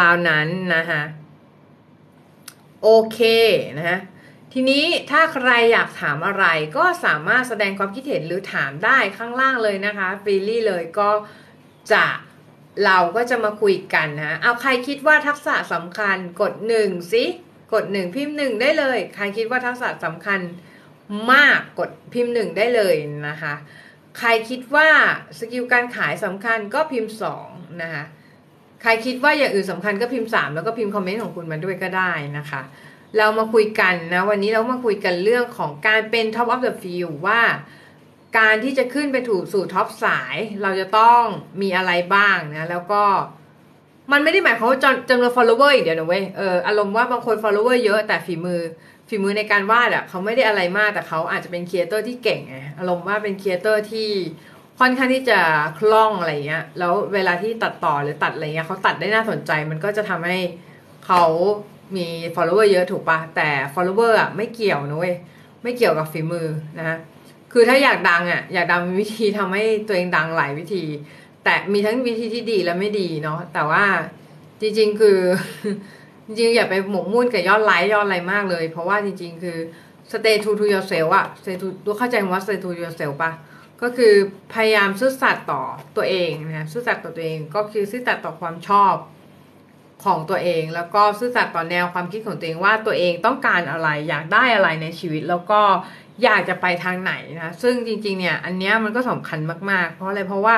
[0.00, 1.02] ราวๆนั้นนะคะ
[2.82, 3.18] โอเค
[3.78, 4.00] นะฮะ
[4.52, 6.44] ทีนี้ถ้าใครอยากถามอะไร
[6.76, 11.10] ก็สามารถแสดงความคิดเห็นหรือถามได้ข้างล่างเลยนะคะ freely เลยก็
[11.92, 12.04] จะ
[12.84, 17.24] เราก็จะมาคุยกันนะเอาใครคิดว่าทักษะสำคัญกดหนึ่งสิ
[17.72, 20.40] กดหนึ่งพิมพ์หนึ่งได้เลย ใครคิดว่าทักษะสำคัญ
[21.32, 22.94] มากกดพิมพ์หนึ่งได้เลย
[23.28, 23.54] นะคะ
[24.18, 24.88] ใครคิดว่า
[25.38, 27.48] สกิลการขายสำคัญก็พิมพ์สอง
[27.82, 28.04] นะคะ
[28.82, 32.62] ใครคิดว่าอย่างอื่นสำคัญก็พิมพ์สามแล้วก็พิมพ์คอมเมนต์ของคุณมาด้วยก็ได้นะคะ
[33.18, 37.40] เรามาคุยกันนะวันนี้เรามาคุยกันเรื่องของการเป็น Top of the Field ว่า
[38.38, 41.22] การที่จะขึ้นไปถูกสู่ท็อปสาย เราจะต้อง
[41.62, 43.02] มีอะไรบ้างนะ แล้วก็
[44.12, 48.60] มันไม่ได้หมายความว่าจำนวน follower อีกเดียวนะเว้ยเอออารมณ์ว่าบางคน follower เยอะแต่ฝีมือ
[49.12, 54.08] ฝีมือในการวาดอะเขาไม่ได้อะไรมากแต่เขาอาจจะเป็น creator ที่เก่งไงอารมณ์ว่าเป็น creator ที่
[54.78, 55.40] ค่อนข้างที่จะ
[55.78, 60.38] คล่องอะไรเงี้ย แล้วเวลาที่ตัดต่อหรือตัดอะไรเงี้ยเขาตัดได้น่าสนใจ มันก็จะทำให้
[61.06, 61.22] เขา
[61.96, 65.16] มี follower เยอะถูกปะแต่ follower อะไม่เกี่ยวนะเว้ย
[65.62, 66.46] ไม่เกี่ยวกับฝีมือ
[66.78, 66.98] นะฮะ
[67.52, 70.84] คือถ้าอยากดังอะอยากดังมีวิธีทำให้ตัวเองดังหลายวิธี
[71.44, 73.84] แต่มีทั้งวิธีที่ดีและไม่ดีเนาะแต่ว่า
[74.60, 75.18] จริงๆคือ
[76.30, 79.58] จริงๆ อย่าไปหมกมุ่นกับยอดไลค์ยอดอะไรมากเลย เพราะว่าจริง ๆ คือ
[80.12, 83.32] stay true to yourself อะ stay true ตัวเข้าใจว่า stay true to yourself ปะ
[83.82, 84.14] ก็คือ
[84.54, 85.62] พยายามซื่อสัตย์ต่อ
[85.96, 88.94] ตัวเองนะซื่อสัตย์ต่อตัวเองก็คือซื่อสัตย์ต่อความชอบ
[90.04, 95.60] ของตัวเอง แล้วก็ซื่อสัตย์ต่อแนวความคิดของตัวเองว่าตัวเองต้องการอะไรอยากได้อะไรในชีวิต แล้วก็
[96.22, 97.12] อยากจะไปทางไหน
[97.42, 99.38] นะซึ่งจริง ๆ เนี่ย อันนี้มันก็สำคัญ
[99.70, 100.56] มากๆ เพราะอะไรเพราะว่า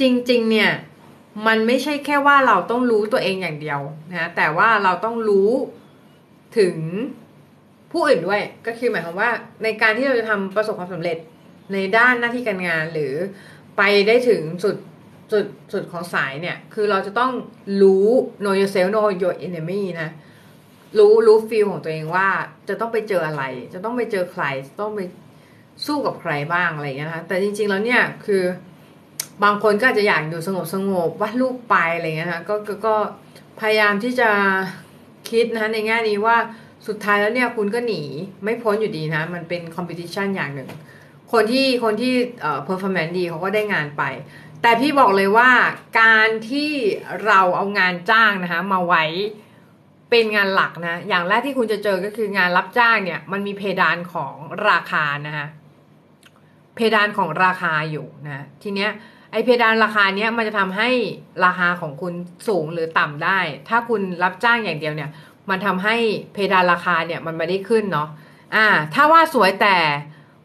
[0.00, 0.70] จริง ๆ เนี่ย
[1.46, 3.80] มันไม่ใช่แค่ว่าเราต้องรู้ตัวเองอย่างเดียว
[4.12, 5.50] นะแต่ว่าเราต้องรู้
[6.58, 6.76] ถึง
[7.92, 9.30] ผู้อื่นด้วย ก็คือหมายความว่า
[9.62, 11.18] ในการที่เราจะทำประสบความสำเร็จ
[11.72, 13.14] ในด้านหน้าที่การงานหรือ
[13.76, 14.76] ไปได้ถึงสุด
[15.32, 17.32] สุดสุดของสายเนี่ย คือเราจะต้อง
[17.82, 18.08] รู้
[18.42, 20.10] know yourself know your enemy นะ
[20.98, 22.28] รู้รู้ฟีลของตัวเองว่า
[22.68, 23.42] จะต้องไปเจออะไร
[23.74, 24.44] จะต้องไปเจอใคร
[24.80, 25.00] ต้องไป
[25.86, 28.42] สู้กับใครบ้างอะไรอย่างเงี้ยนะแต่จริงๆแล้วเนี่ยคือ
[29.44, 32.96] บางคนก็อาจจะอยากอยู่สงบสงบวาดรูปไปอะไรเงี้ยนะก็กก็
[33.60, 34.30] พยายามที่จะ
[35.30, 36.36] คิดนะในแง่นี้ว่า
[36.86, 38.02] สุดท้ายแล้วเนี่ยคุณก็หนี
[38.44, 40.70] ไม่พ้นอยู่ดีนะ มันเป็น competition อย่างหนึ่ง
[41.32, 44.02] คนที่คนที่เอ่อ performance ดีเขาก็ได้งานไป
[44.62, 45.50] แต่พี่บอกเลยว่า
[46.00, 46.70] การที่
[47.26, 49.04] เราเอางานจ้างนะคะมาไว้
[50.10, 54.34] เป็นงานหลักนะ อย่างแรกที่คุณจะเจอก็คืองานรับจ้างเนี่ย มันมีเพดานของ
[54.68, 55.46] ราคานะคะ
[56.80, 58.90] เพดานของราคาอยู่นะทีเนี้ย
[59.32, 60.90] ไอเพดานราคาเนี้ยมันจะทำให้
[61.44, 62.14] ราคาของคุณ
[62.48, 63.38] สูงหรือต่ำได้
[63.68, 65.10] ถ้าคุณรับจ้างอย่างเดียวเนี่ย
[65.50, 65.96] มันทำให้
[66.32, 68.08] เพดานราคาเนี่ยมันไม่ได้ขึ้นเนาะ
[68.54, 69.76] อ่า ถ้าว่าสวยแต่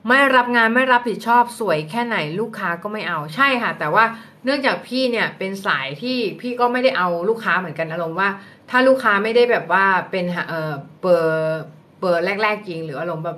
[0.08, 4.04] ไม่รับงานไม่รับผิดชอบสวยแค่ไหนลูกค้าก็ไม่เอาใช่ค่ะ แต่ว่า
[4.44, 8.30] เนื่องจากพี่เนี่ยเป็นสายที่พี่ก็ไม่ได้เอาลูกค้าเหมือนกันอารมณ์ว่า
[8.70, 11.62] ถ้าลูกค้าไม่ได้แบบว่าเป็นเออเบอร์
[12.00, 13.38] เบอร์แรก ๆ จริง หรืออารมณ์แบบ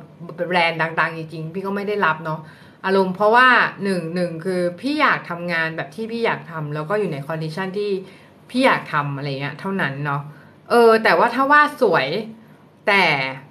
[0.49, 2.39] แบรนด์ดัง ๆ จริงๆพี่ก็ไม่ได้รับเนาะ
[2.85, 3.47] อารมณ์เพราะว่า
[3.83, 7.91] หนึ่งหนึ่งคือพี่อยากทำงานแบบที่พี่อยากทำแล้วก็อยู่ใน condition ที่
[8.49, 10.21] พี่อยากทำอะไรเงี้ยเท่านั้นเนาะ
[10.69, 12.07] เออ แต่ว่าถ้าว่าสวย
[12.87, 13.03] แต่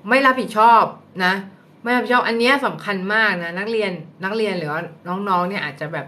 [0.08, 0.82] ไม่รับผิดชอบ
[1.24, 1.34] นะ
[1.82, 3.92] ไม่รับผิดชอบอันนี้สำคัญมากนะ นักเรียน
[4.24, 6.06] นักเรียนหรือว่าน้องๆเนี่ยอาจจะแบบ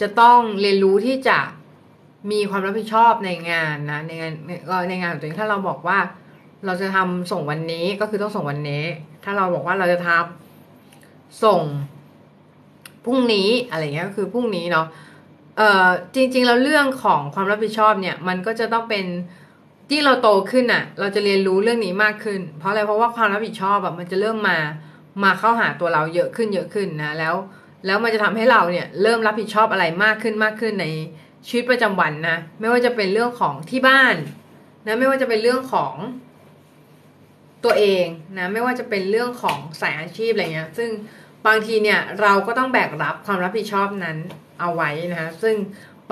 [0.00, 1.38] จะต้องเรียนรู้ที่จะ
[2.30, 4.32] มีความรับผิดชอบในงานนะในงาน
[4.88, 5.98] ในงานของตัวเองถ้าเราบอกว่า
[6.66, 8.84] เราจะทำส่งวันนี้ก็คือต้องส่งวันนี้
[9.24, 11.60] ถ้าเราบอกว่าเราจะทำส่ง
[13.04, 14.86] พรุ่งนี้อะไรเงี้ยก็คือพรุ่งนี้เนาะ
[15.56, 19.04] เอ่อจริงๆแล้วเรื่องของความรับผิดชอบเนี่ยมันก็จะต้องเป็น
[19.90, 24.58] ที่เราโตขึ้นอะ่ะ เราจะเรียนรู้เรื่องนี้มากขึ้น เพราะอะไรเพราะว่าความรับผิดชอบแบบมันจะเริ่มมา
[25.24, 27.34] มาเข้าหาตัวเราเยอะขึ้นเยอะขึ้นนะแล้ว
[27.86, 30.86] แล้วมันจะทำให้เราเนี่ยเริ่มรับผิดชอบอะไรมากขึ้นมากขึ้นใน
[31.46, 34.16] ชีวิตประจำวันนะไม่ว่าจะเป็นเรื่องของที่บ้าน
[34.86, 35.94] นะไม่ว่าจะเป็นเรื่องของ
[37.64, 38.06] ตัวเอง
[38.38, 40.90] นะไม่ว่าจะเป็นเรื่องของสายอาชีพอะไรเงี้ย ซึ่ง
[41.46, 44.16] บางทีเนี่ยเราก็ต้องแบกรับความรับผิดชอบนั้น
[44.60, 45.54] เอาไว้นะคะซึ่ง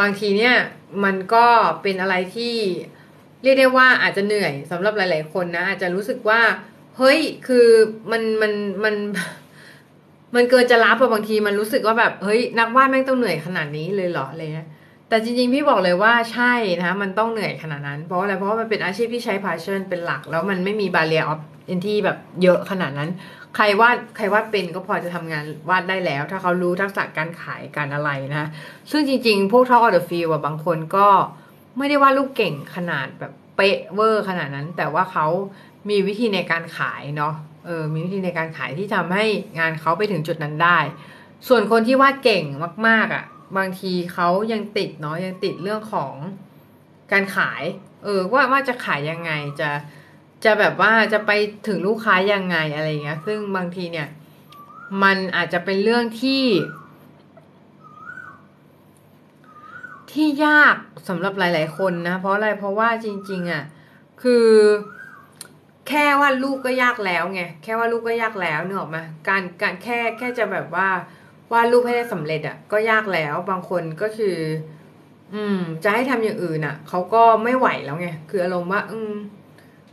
[0.00, 0.54] บางทีเนี่ย
[1.04, 1.46] มันก็
[1.82, 2.54] เป็นอะไรที่
[3.42, 6.40] เรียกได้ว่าอาจจะเหนื่อยสำหรับหลาย ๆ คนนะอาจจะรู้สึกว่า
[6.98, 7.66] เฮ้ยคือ
[8.10, 8.52] มันมัน
[8.84, 8.94] มัน
[10.34, 14.68] มันเกินจะรับอะบางทีมันรู้สึกว่าแบบเฮ้ยนักวาดแม่งต้องเหนื่อยขนาดนี้เลยเหรออะไรเงี้ย
[15.12, 21.40] แต่จริงๆ พี่บอกเลยว่าใช่นะคะมันต้องเหนื่อยขนาดนั้น เพราะอะไรเพราะว่ามันเป็นอาชีพที่ใช้ passion เป็นหลัก แล้วมันไม่มี barrier of
[21.72, 23.10] entry แบบเยอะขนาดนั้น
[23.56, 28.44] ใครวาดใครวาดเป็นก็พอจะทำงานวาดได้แล้ว ถ้าเขารู้ทักษะการขายการอะไรนะ
[28.90, 31.08] ซึ่งจริงๆ พวก Talk of the Field บางคนก็
[31.78, 35.26] ไม่ได้วาดรูปเก่งขนาดแบบเป๊ะเวอร์ขนาดนั้น แต่ว่าเขา
[35.88, 37.34] มีวิธีในการขายเนาะ
[37.66, 39.24] เออมีวิธีในการขายที่ทำให้
[39.58, 40.78] งานเขาไปถึงจุดนั้นได้
[41.48, 42.44] ส่วนคนที่วาดเก่ง
[42.88, 43.24] มากๆอะ่ะ
[43.56, 46.12] บางทีเขายังติดเนาะยังติดเรื่องของ
[47.12, 47.62] การขาย
[48.04, 49.70] เออว่าว่าจะขายยังไงจะ
[50.44, 51.30] จะแบบว่าจะไป
[51.66, 54.08] ถึงลูกค้ายังไงอะไรเงี้ย ซึ่งบางทีเนี่ย
[55.02, 56.44] มันอาจจะเป็นเรื่องที่
[60.12, 60.76] ที่ยาก
[61.08, 63.64] สำหรับหลาย ๆ คนนะ เพราะอะไรเพราะว่าจริง ๆอะ
[64.22, 64.48] คือ
[65.88, 70.88] แค่ว่าลูกก็ยากแล้วไงแค่ว่าลูกก็ยากแล้วเนอะมาการการแค่แค่จะแบบว่า
[71.52, 74.36] วาดรูปให้ได้สำเร็จอะ ก็ยากแล้วบางคนก็คือ
[75.34, 79.12] อืม จะให้ทำอย่างอื่นอะเขาก็ไม่ไหวแล้วไงคืออารมณ์ว่า อืม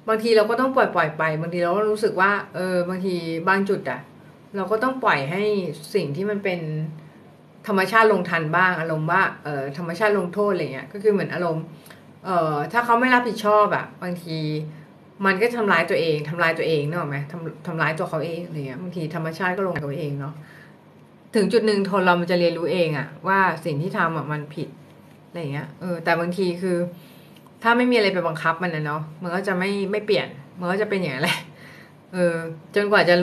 [0.07, 3.15] บางทีเราก็ต้องปล่อยปล่อยไป บางทีเราก็รู้สึกว่า เออ บางที
[3.49, 4.01] บางจุดอะ
[4.55, 5.43] เราก็ต้องปล่อยให้
[5.95, 6.59] สิ่งที่มันเป็น
[7.67, 11.63] ธรรมชาติลงทันบ้าง อารมณ์ว่าเออธรรมชาติลงโทษอะไรเงี้ยก็คือเหมือนอารมณ์
[12.25, 14.37] เอ่อถ้าเขาไม่รับผิดชอบอะบางที
[15.25, 20.33] มันก็ทำร้ายตัวเองทำร้ายตัวเองเนอะไหมทำทำร้ายตัวเขาเองอะไรเงี้ยบางทีธรรมชาติก็ลงตัวเองเนาะ
[21.35, 24.69] ถึงจุดหนึ่งทนเรามันจะเรียนรู้เองอะว่าสิ่งที่ทำอะมันผิด
[25.27, 26.77] อะไรเงี้ยเออแต่บางทีคือ
[27.63, 30.27] ถ้าไม่มีอะไรไปบังคับมันนะเนาะมันก็จะไม่ไม่เปลี่ยน
[30.59, 31.39] มันก็จะเป็นอย่างนั้นแหละ
[32.13, 32.35] เออ
[32.75, 33.15] จนกว่าจะ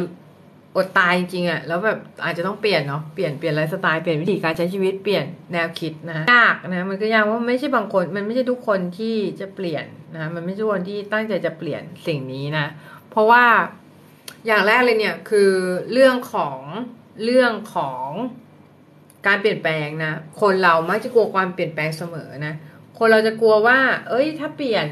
[0.76, 12.66] อดตายจริงอะแล้วแบบอาจจะต้องเปลี่ยนเนาะเปลี่ยนเปลี่ยนไลฟ์สไตล์เปลี่ยนวิธีการใช้ชีวิตเปลี่ยนแนวคิดนะยากนะมันก็ยากว่าไม่ใช่บางคน มันไม่ใช่ทุกคนที่จะเปลี่ยนนะมันไม่ใช่คนที่ตั้งใจจะเปลี่ยนสิ่งนี้นะ
[13.10, 13.44] เพราะว่า
[14.46, 15.50] อย่างแรกเลยเนี่ยคือ
[15.92, 16.58] เรื่องของ
[17.24, 18.08] เรื่องของ
[19.26, 22.54] การเปลี่ยนแปลงนะ คนเรามักจะกลัวความเปลี่ยนแปลงเสมอนะ
[22.98, 24.86] คนเราจะกลัวว่า เอ้ย ถ้าเปลี่ยน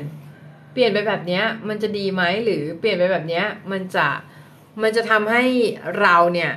[0.73, 4.09] เปลี่ยนไปแบบเนี้ย มันจะดีไหมหรือเปลี่ยนไปแบบเนี้ย มันจะ
[4.83, 5.45] มันจะทำให้
[6.01, 6.53] เราเนี่ย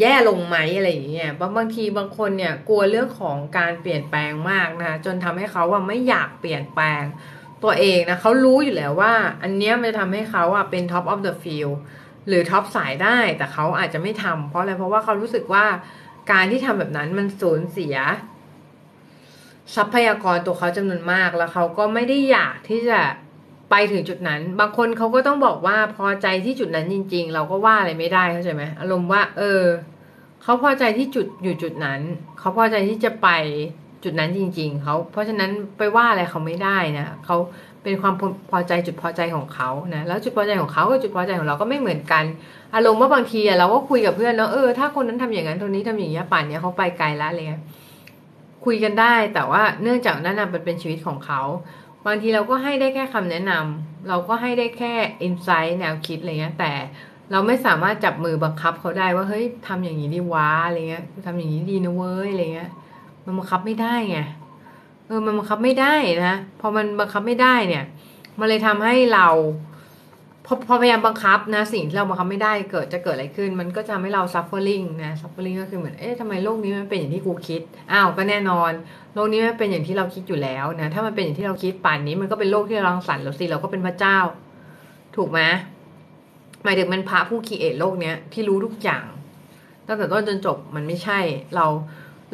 [0.00, 7.02] แย่ลงไหมอะไรอย่างเงี้ย บางบางทีบางคนเนี่ยกลัวเรื่องของการเปลี่ยนแปลงมากนะจนทำให้เขาว่าไม่อยากเปลี่ยนแปลง
[7.62, 11.76] ตัวเองนะเขารู้อยู่แล้วว่า อันเนี้ยมันจะทำให้เขาอะเป็น top of the field
[12.28, 15.64] หรือท็อปสายได้แต่เขาอาจจะไม่ทำเพราะอะไรเพราะว่าเขารู้สึกว่า
[16.32, 17.96] การที่ทำแบบนั้นมันสูญเสีย
[19.74, 23.00] ทรัพยากรตัวเขาจำนวนมากแล้วเขาก็ไม่ได้อยากที่จะ
[23.70, 29.62] ไปถึงจุดนั้น บางคนเขาก็ต้องบอกว่าพอใจที่จุดนั้นจริง ๆ เราก็ว่าอะไรไม่ได้เข้าใจไหมอารมณ์ว่า เออ
[30.42, 32.00] เขาพอใจที่จุดอยู่จุดนั้น
[32.38, 33.28] เขาพอใจที่จะไป
[34.04, 37.36] จุดนั้นจริง ๆเขาเพราะฉะนั้นไปว่าอะไรเขาไม่ได้นะเขา
[37.84, 38.14] เป็นความ
[38.50, 42.24] พอใจจุดพอใจของเขานะแล้วจุดพอใจของเขากับจุดพอใจของเราก็ไม่เหมือนกัน
[42.74, 47.62] อารมณ์ว่าบางทีเราก็คุยกับเพื่อนเนาะเออถ้าคนนั้นทำอย่างนั้นคนนี้ทำอย่างนี้ป่านเนี้ยเขาไปไกลแล้วอะไรเงี้ย
[48.64, 51.42] คุยกันได้แต่ว่าเนื่องจากนั้นมันเป็นชีวิตของเขา
[52.06, 54.92] บางทีเราก็ให้ได้แค่คำแนะนำเราก็ให้ได้แค่
[55.22, 56.72] อินไซต์แนวคิดอะไรเงี้ยแต่
[57.32, 62.70] เราไม่สามารถจับมือบังคับเขาได้ว่าเฮ้ยทำอย่างนี้ดีวะอะไรเงี้ยทำอย่างนี้ดีนะเว้ยอะไรเงี้ย
[63.24, 64.18] มันบังคับไม่ได้ไง
[65.06, 65.94] เออมันบังคับไม่ได้
[66.26, 67.84] นะพอมันบังคับไม่ได้เนี่ย
[68.38, 69.28] มันเลยทำให้เรา
[70.46, 77.62] พอพอพยายามบังคับนะสิ่งที่เราบังคับไม่ได้เกิดจะเกิดอะไรขึ้น มันก็จะทำให้เรา suffering นะ suffering ก็คือเหมือนเอ๊ะทำไมโลกนี้มันเป็นอย่างที่กูคิด
[77.92, 78.70] อ้าวก็แน่นอน
[79.14, 84.18] โลกนี้มันเป็นอย่างที่เราคิดอยู่แล้วนะถ้ามันเป็นอย่างที่เราคิดป่านนี้มันก็เป็นโลกที่เรารังสรรค์แล้วสิเราก็เป็นพระเจ้า
[85.16, 85.40] ถูกไหม
[86.64, 89.04] หมายถึงมันพระผู้คิดเอทโลกเนี้ยที่รู้ทุกอย่าง
[89.86, 91.18] ตั้งแต่ต้นจนจบมันไม่ใช่
[91.56, 91.66] เรา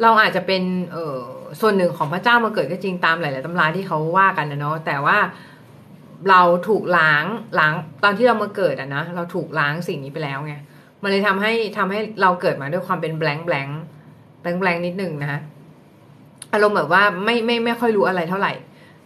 [0.01, 1.19] เราอาจจะเป็นเออ
[1.61, 5.17] ส่วนหนึ่งของพระเจ้ามาเกิดก็จริงตามหลาย ๆตำราที่เขาว่ากันนะเนาะแต่ว่า
[6.29, 7.25] เราถูกล้าง
[7.59, 10.53] ล้างตอนที่เรามาเกิดอะนะเราถูกล้างสิ่งนี้ไปแล้วไง
[11.01, 15.41] มันเลยทำให้ทำให้เราเกิดมาด้วยความเป็น blank blank blank blank นิดหนึ่งนะ
[16.53, 18.53] อารมณ์แบบว่าไม่ไม่ไม่ค่อยรู้อะไรเท่าไหร่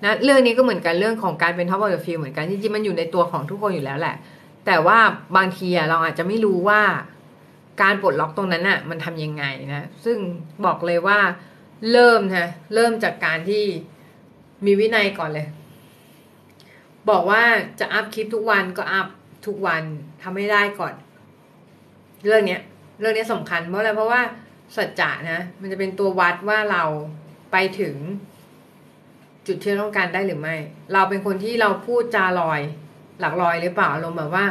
[0.04, 4.16] นะเรื่องนี้ก็เหมือนกันเรื่องของการเป็น Top of the Field เหมือนกันจริงๆมันอยู่ในตัวของทุกคนอยู่แล้วแหละ
[4.66, 4.98] แต่ว่า
[5.38, 6.82] บางทีเราอาจจะไม่รู้ว่า
[7.82, 10.18] การปลดล็อกตรงนั้นน่ะมันทำยังไงนะ ซึ่ง
[10.66, 11.20] บอกเลยว่า
[11.92, 13.66] เริ่มนะเริ่มจากการที่
[14.66, 15.48] มีวินัยก่อนเลย
[17.10, 17.44] บอกว่า
[17.80, 19.08] จะอัพคลิปทุกวันก็อัพ
[19.46, 19.84] ทุกวัน
[20.24, 20.94] ทำให้ได้ก่อน
[22.24, 22.62] เรื่องเนี้ย
[23.00, 24.22] เรื่องนี้สำคัญเพราะอะไรเพราะว่า
[24.76, 26.84] สัจจะนะมันจะเป็นตัววัดว่าเรา
[27.52, 27.96] ไปถึง
[29.48, 30.56] จุดที่ต้องการได้หรือไม่
[30.94, 32.62] เราเป็นคนที่เราพูดจาลอย
[33.20, 34.46] หลักลอยหรือเปล่าอารมณ์แบบว่า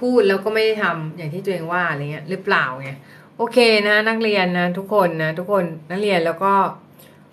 [0.00, 2.90] พูดแล้วก็ไม่ได้ทำอย่างที่ตัวเองว่าอะไรเงี้ยหรือเปล่าไง
[3.36, 3.58] โอเค
[3.88, 6.52] นะนักเรียนนะทุกคนนะทุกคนนักเรียนแล้วก็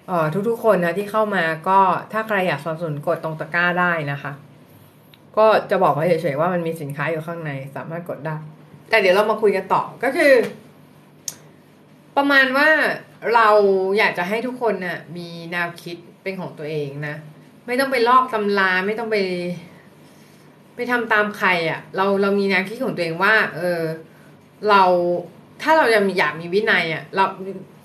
[0.08, 1.80] เอ่อทุกๆคนนะที่เข้ามาก็
[2.12, 4.32] ถ้าใครอยากสนับสนุนกดตรงตะกร้าได้นะคะ
[5.38, 8.36] ก็จะบอกไว้เฉยๆว่ามันมีสินค้าอยู่ข้างในสามารถกดได้
[8.90, 10.34] แต่เดี๋ยวเรามาคุยกันต่อก็คือ
[12.18, 12.70] ประมาณว่า
[13.36, 13.50] เรา
[13.98, 17.16] อยากจะให้ทุกคนน่ะมีแนวคิดเป็นของตัวเองนะ
[17.66, 19.18] ไม่ต้องไปลอกตำราไม่ต้องไป
[20.76, 23.82] ไปทำตามใครอะ่ะ เราเรามีแนวคิดของตัวเองว่า เออ
[24.70, 24.84] เรา
[25.62, 27.26] ถ้าเราจะอยากมีวินัยอะ่ะ เรา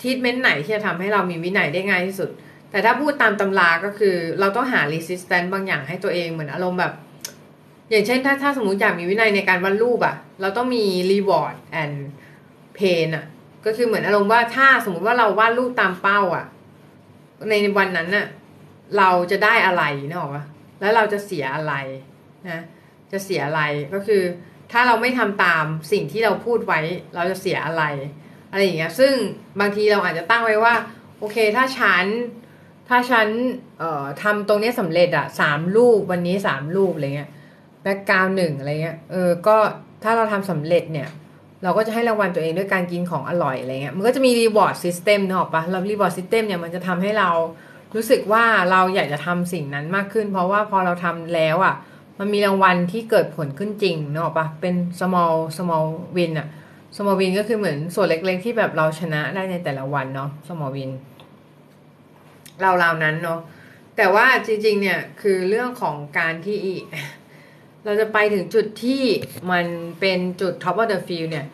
[0.01, 2.29] ทีทเมนต์ไหนที่จะทำให้เรามีวินัยได้ง่ายที่สุด
[2.71, 6.93] แต่ถ้าพูดตามตำราก็คือ เราต้องหา resistance บางอย่างให้ตัวเองเหมือนอารมณ์แบบ
[7.89, 11.95] อย่างเช่น ถ้าถ้าสมมติอยากมีวินัยในการวาดรูปอะ่ะ เราต้องมี reward and
[12.77, 13.25] pain อะ
[13.65, 16.45] ก็คือเหมือนอารมณ์ว่าถ้าสมมติว่าเราวาดรูปตามเป้าอะ
[17.49, 18.27] ในวันนั้นน่ะ
[18.97, 20.43] เราจะได้อะไรนึกออกปะ
[20.79, 21.73] แล้วเราจะเสียอะไร
[22.49, 22.61] นะ
[23.11, 23.61] จะเสียอะไร
[23.93, 24.23] ก็คือ
[24.71, 26.79] ถ้าเราไม่ทำตามสิ่งที่เราพูดไว้
[27.15, 27.83] เราจะเสียอะไร
[28.51, 29.13] อะไรอย่างเงี้ยซึ่ง
[29.59, 30.73] บางทีเราอาจจะตั้งไว้ว่า
[31.19, 32.05] โอเค ถ้าฉัน
[32.89, 33.27] ถ้าฉัน
[33.79, 37.29] เอ่อทำตรงนี้สำเร็จอะสามรูปวันนี้สามรูปอะไรเงี้ย
[37.83, 39.57] background หนึ่งอะไรเงี้ยเออก็
[40.03, 41.09] ถ้าเราทำสำเร็จเนี่ย
[41.63, 47.29] เราก็จะให้รางวัลตัวเองด้วยการกินของอร่อยอะไรเงี้ย มันก็จะมี reward system เนอะปะแล้ว reward system เนี่ยมันจะทำให้เรา
[47.95, 51.75] รู้สึกว่าเราอยากจะทำสิ่งนั้นมากขึ้น เพราะว่าพอเราทำแล้วอะ่ะ
[52.23, 56.47] มันมีรางวัลที่เกิดผลขึ้นจริงเนอะปะเป็น small small win อะ
[56.95, 60.91] small win ก็คือเหมือนส่วนเล็ก ๆ ที่แบบเราชนะได้ในแต่ละวันเนาะ small win
[62.61, 63.39] เรารานั้นเนาะ
[63.97, 66.59] แต่ว่าจริง ๆ เนี่ยคือเรื่องของการที่
[67.85, 69.03] เราจะไปถึงจุดที่
[69.51, 69.65] มัน
[69.99, 71.45] เป็นจุด top of the field เนี่ย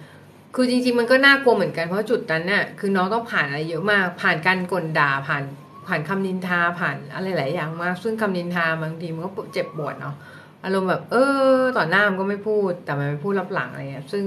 [0.55, 5.43] คือจริง ๆ มันก็น่ากลัวเหมือนกันเพราะจุดนั้นเนี่ยคือน้องต้องผ่านอะไรเยอะมาก ผ่านการกลด่าผ่าน
[5.87, 10.15] ผ่านคำนินทาผ่านอะไรหลายอย่างมาก ซึ่งคำนินทาบางทีมันก็เจ็บปวดเนาะ
[10.63, 11.15] อารมณ์แบบ เอ
[11.57, 14.23] อ ต่อหน้ามันก็ไม่พูด แต่มันไม่พูดรับหลังอะไรเงี้ยซึ่ง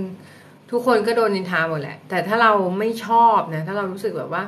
[0.70, 4.42] ทุกคนก็โดนนินทาหมดแหละ แต่ถ้าเราไม่ชอบนะ ถ้าเรารู้สึกแบบว่า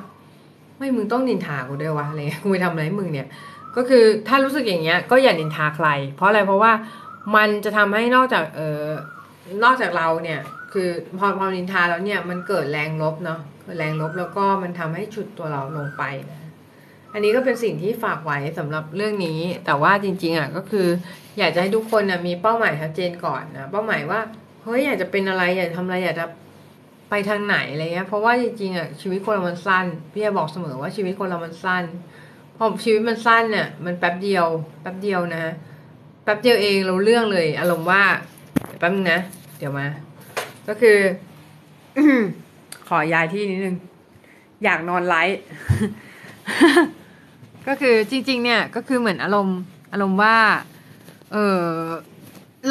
[0.78, 3.28] ไม่มึงต้องนินทากูด้วยวะอะไรเงี้ยกูไปทำอะไรให้มึงเนี่ย
[3.76, 6.72] ก็คือถ้ารู้สึกอย่างเงี้ย ก็อย่านินทาใคร เพราะอะไรเพราะว่า
[7.36, 8.84] มันจะทำให้นอกจากเออ
[9.64, 10.40] นอกจากเราเนี่ย
[10.72, 13.40] คือพอพอนินทาแล้วเนี่ยมันเกิดแรงลบเนาะ
[13.78, 16.41] แรงลบแล้วก็มันทำให้ฉุดตัวเราลงไปนะ
[17.12, 20.86] อันนี้ก็เป็นสิ่งที่ฝากไว้สำหรับเรื่องนี้ แต่ว่าจริง ๆอะก็คือ
[21.38, 24.20] อยากจะให้ทุกคนนะมีเป้าหมายชัดเจนก่อนนะเป้าหมายว่า
[24.62, 26.26] เฮ้ยอยากจะเป็นอะไรอยากทำอะไรอยากจะ
[27.10, 31.84] ไปทางไหนอะไรเงี้ยเพราะว่าจริงๆอะชีวิตคนเรามันสั้นพี่จะบอกเสมอว่าชีวิตคนเรามันสั้น
[32.56, 34.46] พอชีวิตมันสั้นเนี่ยมันแป๊บเดียว
[34.82, 35.44] แป๊บเดียวนะ
[36.24, 38.02] แป๊บเดียวเองเราเรื่องเลย อารมณ์ว่า
[38.78, 39.20] แป๊บนึงนะ
[39.58, 39.86] เดี๋ยวมา
[40.68, 40.98] ก็คือ
[42.88, 43.76] ขอย้ายที่นิดนึง
[44.64, 45.40] อยากนอนไลฟ์
[47.68, 49.60] ก็คือจริง ๆ เนี่ยก็คือเหมือนอารมณ์
[49.92, 50.36] อารมณ์ว่า
[51.32, 51.66] เออ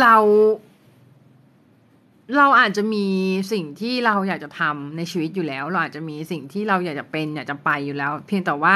[0.02, 0.16] เรา
[2.38, 3.06] เราอาจจะมี
[3.52, 8.76] สิ่งที่เราอยากจะทำในชีวิตอยู่แล้ว เราอาจจะมีสิ่งที่เราอยากจะเป็นอยากจะไปอยู่แล้ว เพียงแต่ว่า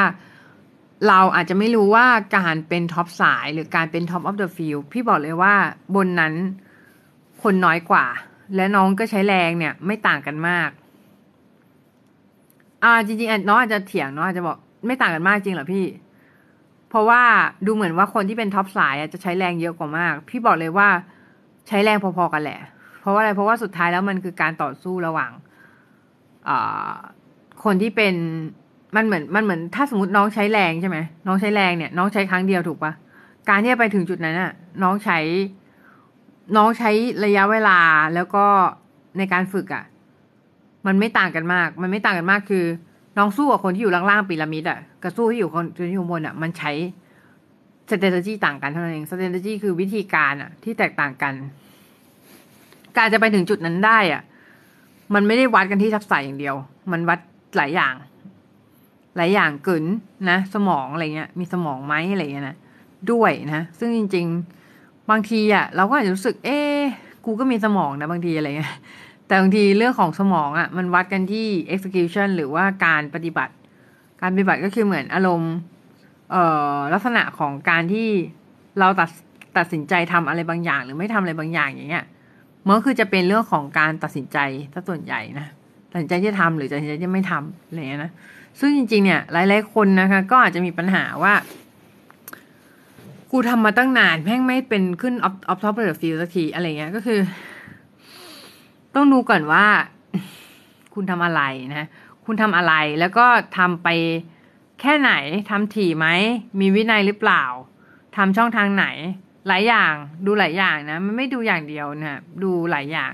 [1.08, 2.06] เราอาจจะไม่รู้ว่า
[2.38, 5.54] การเป็นท็อปสายหรือการเป็น Top of the Field พี่บอกเลยว่า
[5.96, 6.34] บนนั้น
[7.44, 8.06] คนน้อยกว่า
[8.56, 10.70] และน้องก็ใช้แรงเนี่ย ไม่ต่างกันมาก
[12.84, 15.86] อ่าจริงๆน้องอาจจะเถียงน้องอาจจะบอกไม่ต่างกันมากจริงเหรอพี่
[16.90, 17.22] เพราะว่า
[17.66, 20.88] ดูเหมือนว่าคนที่เป็นท็อปสายจะใช้แรงเยอะกว่ามาก พี่บอกเลยว่า
[21.68, 22.60] ใช้แรงพอๆกันแหละ
[23.02, 25.32] เพราะว่าอะไรเพราะว่าสุดท้ายแล้วมันคือการต่อสู้ระหว่าง
[27.64, 28.16] คนที่เป็น
[28.96, 32.94] มันเหมือนมันเหมือนถ้าสมมติน้องใช้แรงใช่ไหมน้องใช้แรงเนี่ย น้องใช้ครั้งเดียวถูกปะ
[33.50, 34.52] การที่จะไปถึงจุดนั้นน่ะ
[34.84, 35.20] น้องใช้
[36.58, 36.92] น้องใช้
[37.26, 37.80] ระยะเวลา
[38.16, 38.46] แล้วก็
[39.18, 39.84] ในการฝึกอะ่ะ
[40.86, 42.66] มันไม่ต่างกันมาก มันไม่ต่างกันมากคือ
[43.18, 46.72] น้องสู้กับคนที่อยู่ล่างๆพีระมิดอะ่ะกับสู้ที่อยู่คนที่อยู่บนอะ่ะ มันใช้
[47.90, 51.34] strategy ต่างกันเท่านั้นเอง strategy คือวิธีการอะ่ะ ที่แตกต่างกัน
[52.98, 54.22] การจะไปถึงจุดนั้นได้อะ่ะ
[55.14, 56.56] มันไม่ได้วัดกันที่ทักษะอย่างเดียว
[56.92, 57.20] มันวัด
[57.58, 57.94] หลายอย่าง
[59.18, 59.84] หลายอย่างเกิน
[60.30, 62.58] นะ สมองอะไรเงี้ย มีสมองไหมอะไรเงี้ยนะ
[63.12, 64.26] ด้วยนะ ซึ่งจริง
[64.68, 66.60] ๆ บางทีอะ เราก็อาจจะรู้สึก เอ๊
[67.26, 68.74] กูก็มีสมองนะบางทีอะไรเงี้ย
[69.28, 73.54] แต่บางทีเรื่องของสมองอะมันวัดกันที่ execution หรือว่าการปฏิบัติ
[74.22, 75.54] การปฏิบัติก็คือเหมือนอารมณ์
[76.32, 76.44] เอ่
[76.76, 78.08] อลักษณะของการที่
[78.80, 79.10] เราตัด
[79.58, 82.06] ตัดสินใจทำอะไรบางอย่าง หรือไม่ทำอะไรบางอย่างอย่างเงี้ย
[82.66, 84.38] มันก็คือจะเป็นเรื่องของการตัดสินใจ
[84.74, 85.48] ถ้าส่วนใหญ่นะ
[85.92, 88.12] ตัดสินใจที่จะทำหรือตัดสินใจที่ไม่ทำอะไรเงี้ยนะ
[88.60, 91.34] ซึ่งจริงๆเนี่ยหลายๆคนนะคะ ก็อาจจะมีปัญหาว่า
[93.32, 97.20] กูทำมาตั้งนานแม่งไม่เป็นขึ้น of top the field สักทีอะไรเงี้ยก็คือ
[98.96, 99.66] ต้องดูก่อนว่า
[100.94, 101.42] คุณทำอะไร
[101.76, 101.88] นะ
[102.26, 103.26] คุณทำอะไรแล้วก็
[103.58, 103.88] ทำไป
[104.82, 105.12] แค่ไหน
[105.50, 106.08] ทำถี่ไหม
[106.60, 107.44] มีวินัยหรือเปล่า
[108.16, 108.88] ทำช่องทางไหน
[109.48, 109.94] หลายอย่าง
[110.26, 113.12] ดูหลายอย่างนะ มันไม่ดูอย่างเดียวนะดูหลายอย่าง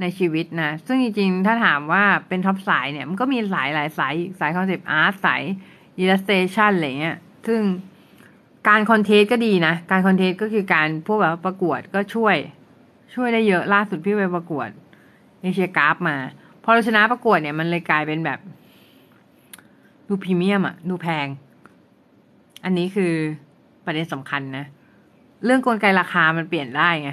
[0.00, 5.42] ในชีวิตนะ ซึ่งจริงๆ ถ้าถามว่าเป็นท็อปสายเนี่ย มันก็มีหลายหลายสายสาย concept art สาย
[5.98, 7.60] illustration อะไรเงี้ย ซึ่ง
[8.68, 12.36] การ contest ก็ดีนะ การ contest ก็คือการพวกแบบประกวดก็ช่วย
[13.14, 14.68] ช่วยได้เยอะล่าสุดพี่ไปประกวด
[15.40, 16.16] Asiagraph มา
[16.64, 18.38] พอเราชนะประกวดเนี่ยมันเลยกลายเป็นแบบ
[20.08, 21.26] ดูพรีเมียมอะดูแพง
[22.64, 23.12] อันนี้คือ
[23.84, 24.64] ประเด็นสำคัญนะ
[25.44, 27.10] เรื่องกลไกราคามันเปลี่ยนได้ไง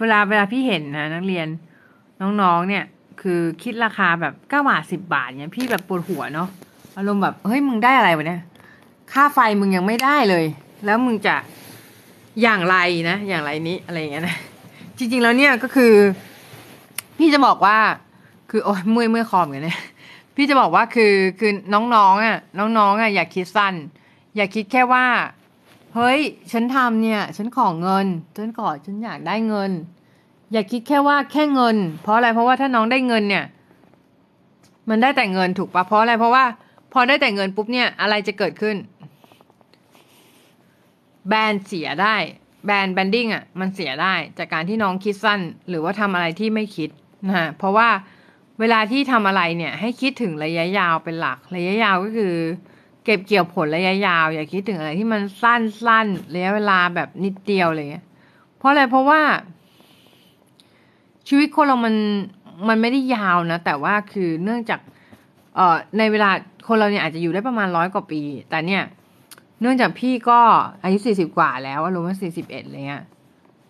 [0.00, 1.46] เวลาเวลาพี่เห็นนะนักเรียน
[2.42, 2.84] น้องๆเนี่ย
[3.22, 6.48] คือคิดราคาแบบเก้าบาทสิบบาทเนี่ยพี่แบบปวดหัวเนาะ
[6.96, 8.40] อารมณ์แบบเฮ้ยมึงได้อะไรวะเนี่ย
[9.12, 10.44] ค่าไฟมึงยังไม่ได้เลย
[10.84, 11.36] แล้วมึงจะ
[12.42, 12.76] อย่างไร
[13.10, 14.36] นะ อย่างไรนี้อะไรอย่างเงี้ยนะ
[14.98, 15.92] จริง ๆ แล้วเนี่ยก็คือ
[17.18, 17.78] พี่จะบอกว่า
[18.50, 19.80] คือโอ้ยเมื่อยเมื่อยคอมกันเนี่ย
[20.36, 23.74] พี่จะบอกว่าคือคือน้องๆอะน้องๆอะอย่าคิดสั้น
[24.36, 25.06] อย่าคิดแค่ว่า
[25.94, 26.20] เฮ้ย
[26.52, 29.70] ฉันทำเนี่ย ฉันขอเงินฉันขอฉันอยากได้เงิน
[30.52, 33.44] อย่าคิดแค่ว่าแค่เงิน เพราะอะไรเพราะว่าถ้าน้องได้เงินเนี่ย
[34.88, 36.44] มันได้แต่เงินถูกปะเพราะอะไรเพราะว่า
[36.92, 38.76] พอได้แต่เงินปุ๊บเนี่ยอะไรจะเกิดขึ้น
[41.28, 42.16] แบรนด์เสียได้
[42.66, 46.90] แบรนด์แบนดิ้งอะมันเสียได้จากการที่น้องคิดสั้น หรือว่าทำอะไรที่ไม่คิด
[47.26, 47.88] นะฮะเพราะว่า
[48.60, 52.34] เวลาที่ทำอะไรเนี่ย ให้คิดถึงระยะยาวเป็นหลัก ระยะยาวก็คือ
[53.04, 58.04] เก็บเกี่ยวผลระยะยาว อย่าคิดถึงอะไรที่มันสั้นสั้นระยะเวลาแบบนิดเดียวเงี้ย
[58.58, 59.20] เพราะอะไรเพราะว่า
[61.28, 61.94] ชีวิตคนเรามัน
[62.68, 64.80] มันไม่ได้ยาวนะ แต่ว่าคือเนื่องจาก
[65.56, 66.30] เอ่อในเวลา
[66.66, 68.82] คนเราเนี่ยอาจจะอยู่ได้ประมาณร้อยกว่าปี แต่เนี่ย
[69.60, 70.38] เนื่องจากพี่ก็
[70.84, 73.02] อายุสี่สิบกว่าแล้วอารมณ์ว่าสี่สิบเอ็ดอะไรเงี้ย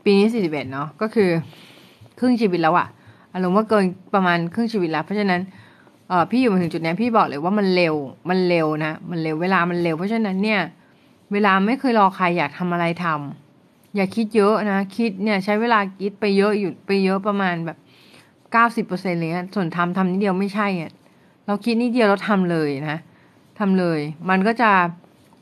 [0.05, 1.31] ปีนี้สี่สิบเอ็ดเนาะก็คือ
[2.19, 2.89] ครึ่งชีวิตแล้วอะ
[3.35, 5.41] อารมณ์ว่าเกินประมาณครึ่งชีวิตแล้ว เพราะฉะนั้น
[6.09, 7.95] เออพี่อยู่มาถึงจุดนี้พี่บอกเลยว่ามันเร็ว
[8.29, 10.61] มันเร็วนะ มันเร็วเวลามันเร็ว เพราะฉะนั้นเนี่ย
[11.33, 17.79] เวลาไม่เคยรอใครอยากทำอะไรทำอย่าคิดเยอะนะคิดเนี่ยใช้เวลาคิดไปเยอะอยู่ไปเยอะประมาณแบบ
[18.53, 20.93] เก้าสิบเปอร์เซ็นต์เลยนะส่วนทำทำนิดเดียวไม่ใช่อะ
[21.47, 22.99] เราคิดนิดเดียวเราทำเลยนะ
[23.59, 24.71] ทำเลย มันก็จะ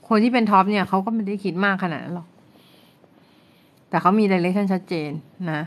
[0.09, 2.29] คนที่เป็น top เนี่ยเขาก็ไม่ได้คิดมากขนาดนั้นหรอก
[3.89, 5.11] แต่เขามี direction ชัดเจน
[5.51, 5.61] นะ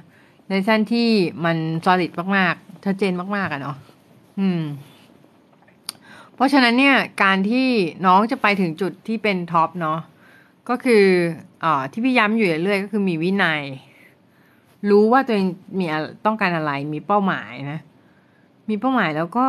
[0.47, 1.09] direction ที่
[1.45, 3.77] มัน solid มากๆชัดเจนมาก ๆอะเนาะ
[4.39, 4.61] อืม
[6.35, 7.67] เพราะฉะนั้นเนี่ย การที่
[8.05, 9.99] น้องจะไปถึงจุดที่เป็น top เนาะ
[10.69, 11.05] ก็คือ
[11.63, 13.61] อ่อที่พี่ย้ำอยู่เรื่อยๆก็คือมีวินัย
[14.89, 15.47] รู้ว่าตัวเอง
[15.79, 15.85] มี
[16.25, 17.79] ต้องการอะไร มีเป้าหมายนะ
[18.69, 19.47] มีเป้าหมายแล้วก็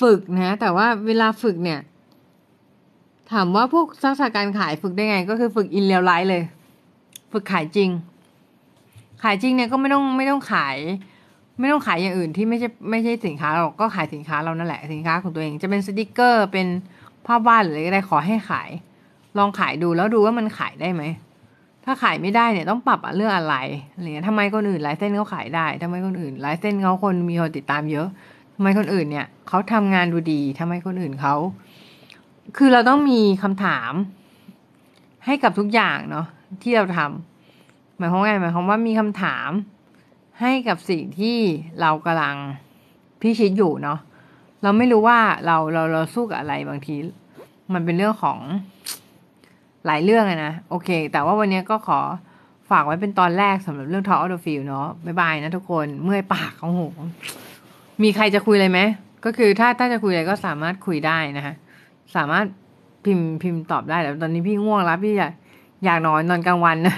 [0.00, 1.80] ฝึกนะ แต่ว่าเวลาฝึกเนี่ย
[3.32, 6.42] ถามว่าพวกทักษะการขายฝึกได้ไง ก็คือฝึก in real life เลย
[7.32, 7.90] ฝึกขายจริง
[9.22, 10.76] ขายจริงเนี่ยก็ไม่ต้องไม่ต้องขาย
[11.60, 16.66] ไม่ต้องขายอย่างอื่นที่ไม่ใช่ไม่ใช่สินค้าเราก็ขายสินค้าเรานั่นแหละสินค้าของตัวเอง จะเป็นสติกเกอร์เป็น
[17.26, 18.70] ภาพวาดหรืออะไรก็ได้ขอให้ขาย
[19.38, 21.02] ลองขายดูแล้วดูว่ามันขายได้ไหม
[21.84, 23.56] ถ้าขายไม่ได้เนี่ยต้องปรับเรื่องอะไร
[23.94, 28.06] อะไรเงี้ยทำไมคนอื่นไลฟ์เส้นเขาขายได้ทำไมคนอื่นไลฟ์เส้นเขาคนมีคนติดตามเยอะ
[28.54, 31.34] ทำไมคนอื่นเนี่ยเขาทำงานดูดีทำไมคนอื่นเขา
[32.56, 33.92] คือเราต้องมีคำถาม
[35.24, 36.26] ให้กับทุกอย่างเนาะ
[36.62, 37.33] ที่เราทำห
[38.04, 39.50] มายความไงหมายความว่ามีคำถาม
[40.40, 41.38] ให้กับสิ่งที่
[41.80, 42.36] เรากำลัง
[43.20, 43.98] พิชิตอยู่เนาะ
[44.62, 46.94] เราไม่รู้ว่าเราเราเราสู้กับอะไรบางที
[47.72, 48.38] มันเป็นเรื่องของ
[49.86, 52.00] หลายเรื่องอะนะ โอเค แต่ว่าวันนี้ก็ขอ
[52.70, 56.80] ฝากไว้เป็นตอนแรกสำหรับเรื่อง Talk Out the Field เนาะบ๊ายบายนะทุกคนเมื่อยปากโอ้โห
[58.02, 58.80] มีใครจะคุยเลยไหม
[59.24, 61.54] ก็คือถ้าถ้าจะคุยอะไรก็สามารถคุยได้นะคะ
[62.16, 62.46] สามารถ
[63.04, 65.32] พิมพ์พิมพ์ตอบได้แต่ตอนนี้พี่ง่วงแล้วพี่อยาก
[65.84, 66.96] อยากนอนนอนกลางวันนะ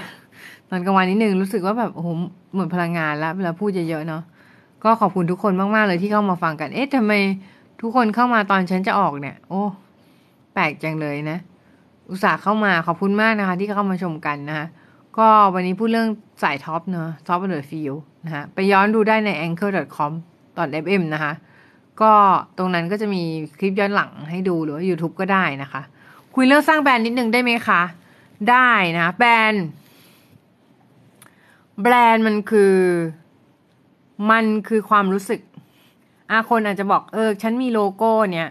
[0.69, 2.09] นอนกลางวันนิดนึงรู้สึกว่าแบบโอ้โห
[2.55, 4.23] หมดพลังงานแล้วเวลาพูดเยอะๆเนาะ
[4.83, 7.13] ก็ขอบคุณทุกคนมากๆเลยที่เข้ามาฟังกัน เอ๊ะทำไม
[7.81, 9.61] ทุกคนเข้ามาตอนฉันจะออกเนี่ย โอ้
[10.53, 11.39] แปลกจังเลยนะ
[12.09, 14.65] อุตส่าห์เข้ามาขอบคุณมากนะคะ ที่เข้ามาชมกันนะคะ
[15.17, 16.09] ก็วันนี้พูดเรื่อง
[16.43, 17.93] สาย top เนอะ top the field
[18.25, 20.11] นะฮะไปย้อนดูได้ใน anchor.com
[20.57, 21.33] dot fm นะคะ
[22.01, 22.11] ก็
[22.57, 23.23] ตรงนั้นก็จะมี
[23.59, 25.81] คลิปย้อนหลังให้ดูหรือว่า YouTube ก็ได้นะคะ
[26.35, 27.81] คุยเรื่องสร้างแบรนด์นิดนึงได้ไหมคะ
[28.49, 29.65] ได้นะแบรนด์
[31.81, 32.75] แบรนด์มันคือ
[34.31, 35.41] มันคือความรู้สึก
[36.31, 38.49] อาคนอาจจะบอกเออ ฉันมีโลโก้เนี่ย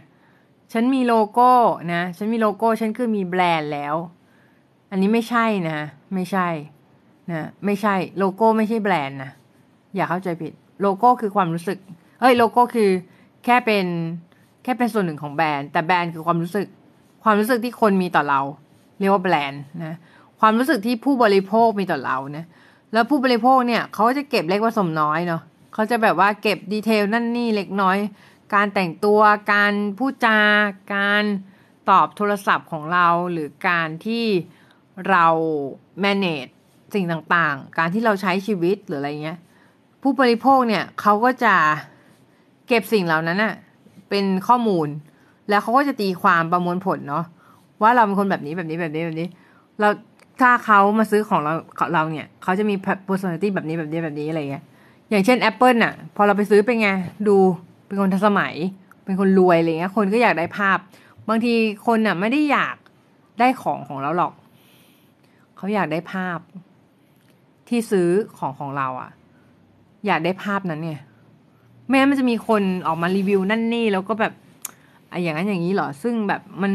[0.72, 1.50] ฉันมีโลโก้
[1.92, 3.94] นะ ฉันมีโลโก้ ฉันคือมีแบรนด์แล้ว
[4.90, 5.78] อันนี้ไม่ใช่นะ
[6.14, 6.48] ไม่ใช่
[7.32, 9.30] นะไม่ใช่โลโก้ไม่ใช่แบรนด์นะ
[9.94, 11.78] อย่าเข้าใจผิด โลโก้คือความรู้สึก
[12.20, 12.90] เอ้ยโลโก้คือ
[13.44, 13.86] แค่เป็น
[14.62, 16.66] แค่เป็นส่วนหนึ่งของแบรนด์ แต่แบรนด์คือความรู้สึก
[17.24, 18.40] ความรู้สึกที่คนมีต่อเรา
[18.98, 19.94] เรียกว่าแบรนด์นะ
[20.40, 22.44] ความรู้สึกที่ผู้บริโภคมีต่อเรานะ
[22.92, 25.42] แล้วผู้บริโภคเนี่ยเขาจะเก็บเล็กผสมน้อยเนาะ
[25.74, 27.96] เขาจะแบบว่าเก็บดีเทลนั่นนี่เล็กน้อย
[28.54, 29.20] การแต่งตัว
[29.52, 30.38] การพูดจา
[30.94, 31.24] การ
[31.90, 34.24] ตอบโทรศัพท์ของเราหรือการที่
[35.08, 35.26] เรา
[36.04, 36.52] manage
[36.94, 39.38] สิ่งต่างๆ การที่เราใช้ชีวิตหรืออะไรเงี้ย
[40.02, 41.54] ผู้บริโภคเนี่ยเขาก็จะ
[42.68, 43.54] เก็บสิ่งเหล่านั้นอะ
[44.10, 44.88] เป็นข้อมูล
[45.48, 47.24] แล้วเขาก็จะตีความประมวลผลเนาะ
[47.82, 49.28] ว่าเราเป็นคนแบบนี้แบบนี้แบบนี้แบบนี้
[49.80, 49.88] เรา
[50.40, 51.52] ถ้าเขามาซื้อของเรา
[51.92, 52.74] เราเนี่ย เขาจะมี
[53.08, 54.64] personality แบบนี้แบบนี้แบบนี้อะไรเงี้ย
[55.10, 56.88] อย่างเช่น Apple น่ะ พอเราไปซื้อเป็นไง
[57.28, 57.36] ดู
[57.86, 58.54] เป็นคนทันสมัย
[59.04, 60.78] เป็นคนรวยอะไรเงี้ย คนก็อยากได้ภาพ
[61.28, 61.54] บางที
[61.86, 62.76] คนน่ะไม่ได้อยาก
[63.40, 64.32] ได้ของของเราหรอก
[65.56, 66.38] เขาอยากได้ภาพ
[67.68, 68.08] ที่ซื้อ
[68.38, 69.10] ของของเราอะ่ะ
[70.06, 71.00] อยากได้ภาพนั้นเนี่ย
[71.86, 74.32] ไม่งั้นมันจะมีคนออกมารีวิวนั่นนี่แล้วก็แบบ
[75.10, 76.72] ไออย่างนั้นอย่างนี้เหรอ ซึ่งแบบมัน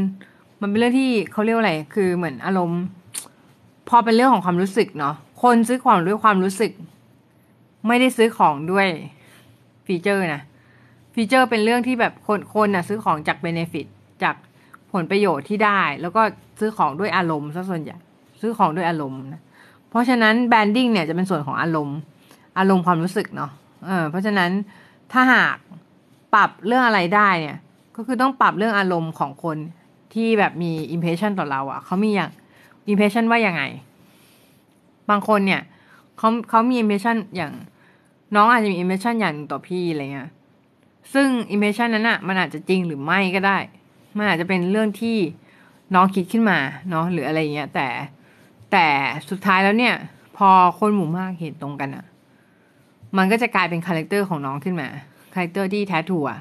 [0.62, 2.82] มันเป็นเรื่องที่เขาเรียกว่าอะไร คือเหมือนอารมณ์
[3.90, 6.72] พอเป็นเรื่องของความรู้สึกเนาะคนซื้อของด้วยความรู้สึก
[7.88, 8.88] ไม่ได้ซื้อของด้วย
[9.86, 10.42] feature นะ
[11.14, 13.86] feature เป็นเรื่องที่แบบคนคนนะซื้อของจาก benefit
[14.24, 14.36] จาก
[14.92, 16.22] ผลประโยชน์ที่ได้ แล้วก็
[16.60, 17.98] ซื้อของด้วยอารมณ์ซะส่วนใหญ่
[18.42, 19.42] ซื้อของด้วยอารมณ์นะ
[19.90, 21.98] เพราะฉะนั้น branding เนี่ยจะเป็นส่วนของอารมณ์
[22.60, 23.52] อารมณ์ความรู้สึกเนาะ
[23.86, 24.52] เออเพราะฉะนั้น
[25.12, 25.56] ถ้าหาก
[26.34, 27.58] ปรับเรื่องอะไรได้เนี่ย
[27.96, 29.58] ก็คือต้องปรับเรื่องอารมณ์ของคน
[30.14, 32.30] ที่แบบมี impression ต่อเราอะ่ะเขามีอย่าง
[32.90, 33.64] impression ว่ายังไง
[35.10, 35.62] บางคนเนี่ย
[36.18, 37.52] เขาเขามี impression อย่าง
[38.36, 40.30] น้องอาจจะมี impression อย่างต่อพี่อะไรเงี้ย
[41.14, 43.58] ซึ่ง impression นั้นอะ่ะมันอาจจะจริงหรือไม่ก็ได้
[44.18, 45.18] มันอาจจะเป็นเรื่องที่
[45.96, 46.58] น้องคิดขึ้นมา
[46.90, 47.88] เนาะหรืออะไรเงี้ย แต่
[48.72, 48.88] แต่
[49.30, 49.96] สุดท้ายแล้วเนี่ย
[50.38, 52.06] พอคนหมู่มากเห็นตรงกันอะ่ะ
[53.18, 54.88] มันก็จะกลายเป็น character ของน้องขึ้นมา
[55.34, 56.40] character ที่แท้ถูกอะ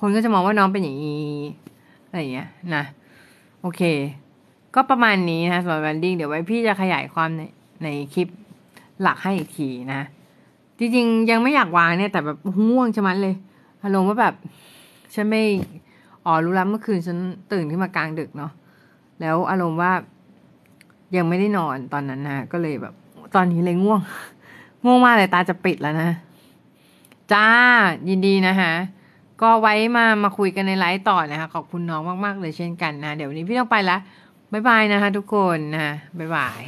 [0.00, 1.34] คนก็จะมองว่าน้องเป็นอย่างนี้
[2.06, 2.84] อะไรเงี้ยนะ
[3.62, 3.82] โอเค
[4.74, 7.42] ก็ประมาณนี้นะสำหรับ branding เดี๋ยวไว้พี่จะขยายความใน
[7.82, 8.28] ในคลิป
[9.02, 10.00] หลักให้อีกทีนะ
[10.78, 13.34] จริงๆ ยังไม่อยากวางเนี่ยแต่แบบง่วงชะมัดเลย
[13.82, 14.34] อารมณ์ว่าแบบ
[15.14, 15.42] ฉันไม่
[16.24, 17.16] อ๋อรู้แล้วเมื่อคืนฉัน
[17.52, 18.52] ตื่นขึ้นมากลางดึกเนาะ
[19.20, 19.92] แล้วอารมณ์ว่า
[21.16, 22.94] ยังไม่ได้นอนตอนนั้นนะก็เลยแบบ
[23.34, 24.00] ตอนนี้เลยง่วง
[24.84, 26.10] ง่วงมากเลยตาจะปิดแล้วนะ
[27.32, 27.46] จ้า
[28.08, 28.72] ยินดีนะคะ
[29.42, 33.96] ก็ไว้มามาคุยกันในไลฟ์ต่อนะคะขอบคุณน้องมากๆเลยเช่นกันนะ เดี๋ยววันนี้พี่ต้องไปละ
[34.54, 36.60] บ๊ายบายนะคะทุกคนนะบ๊ายบาย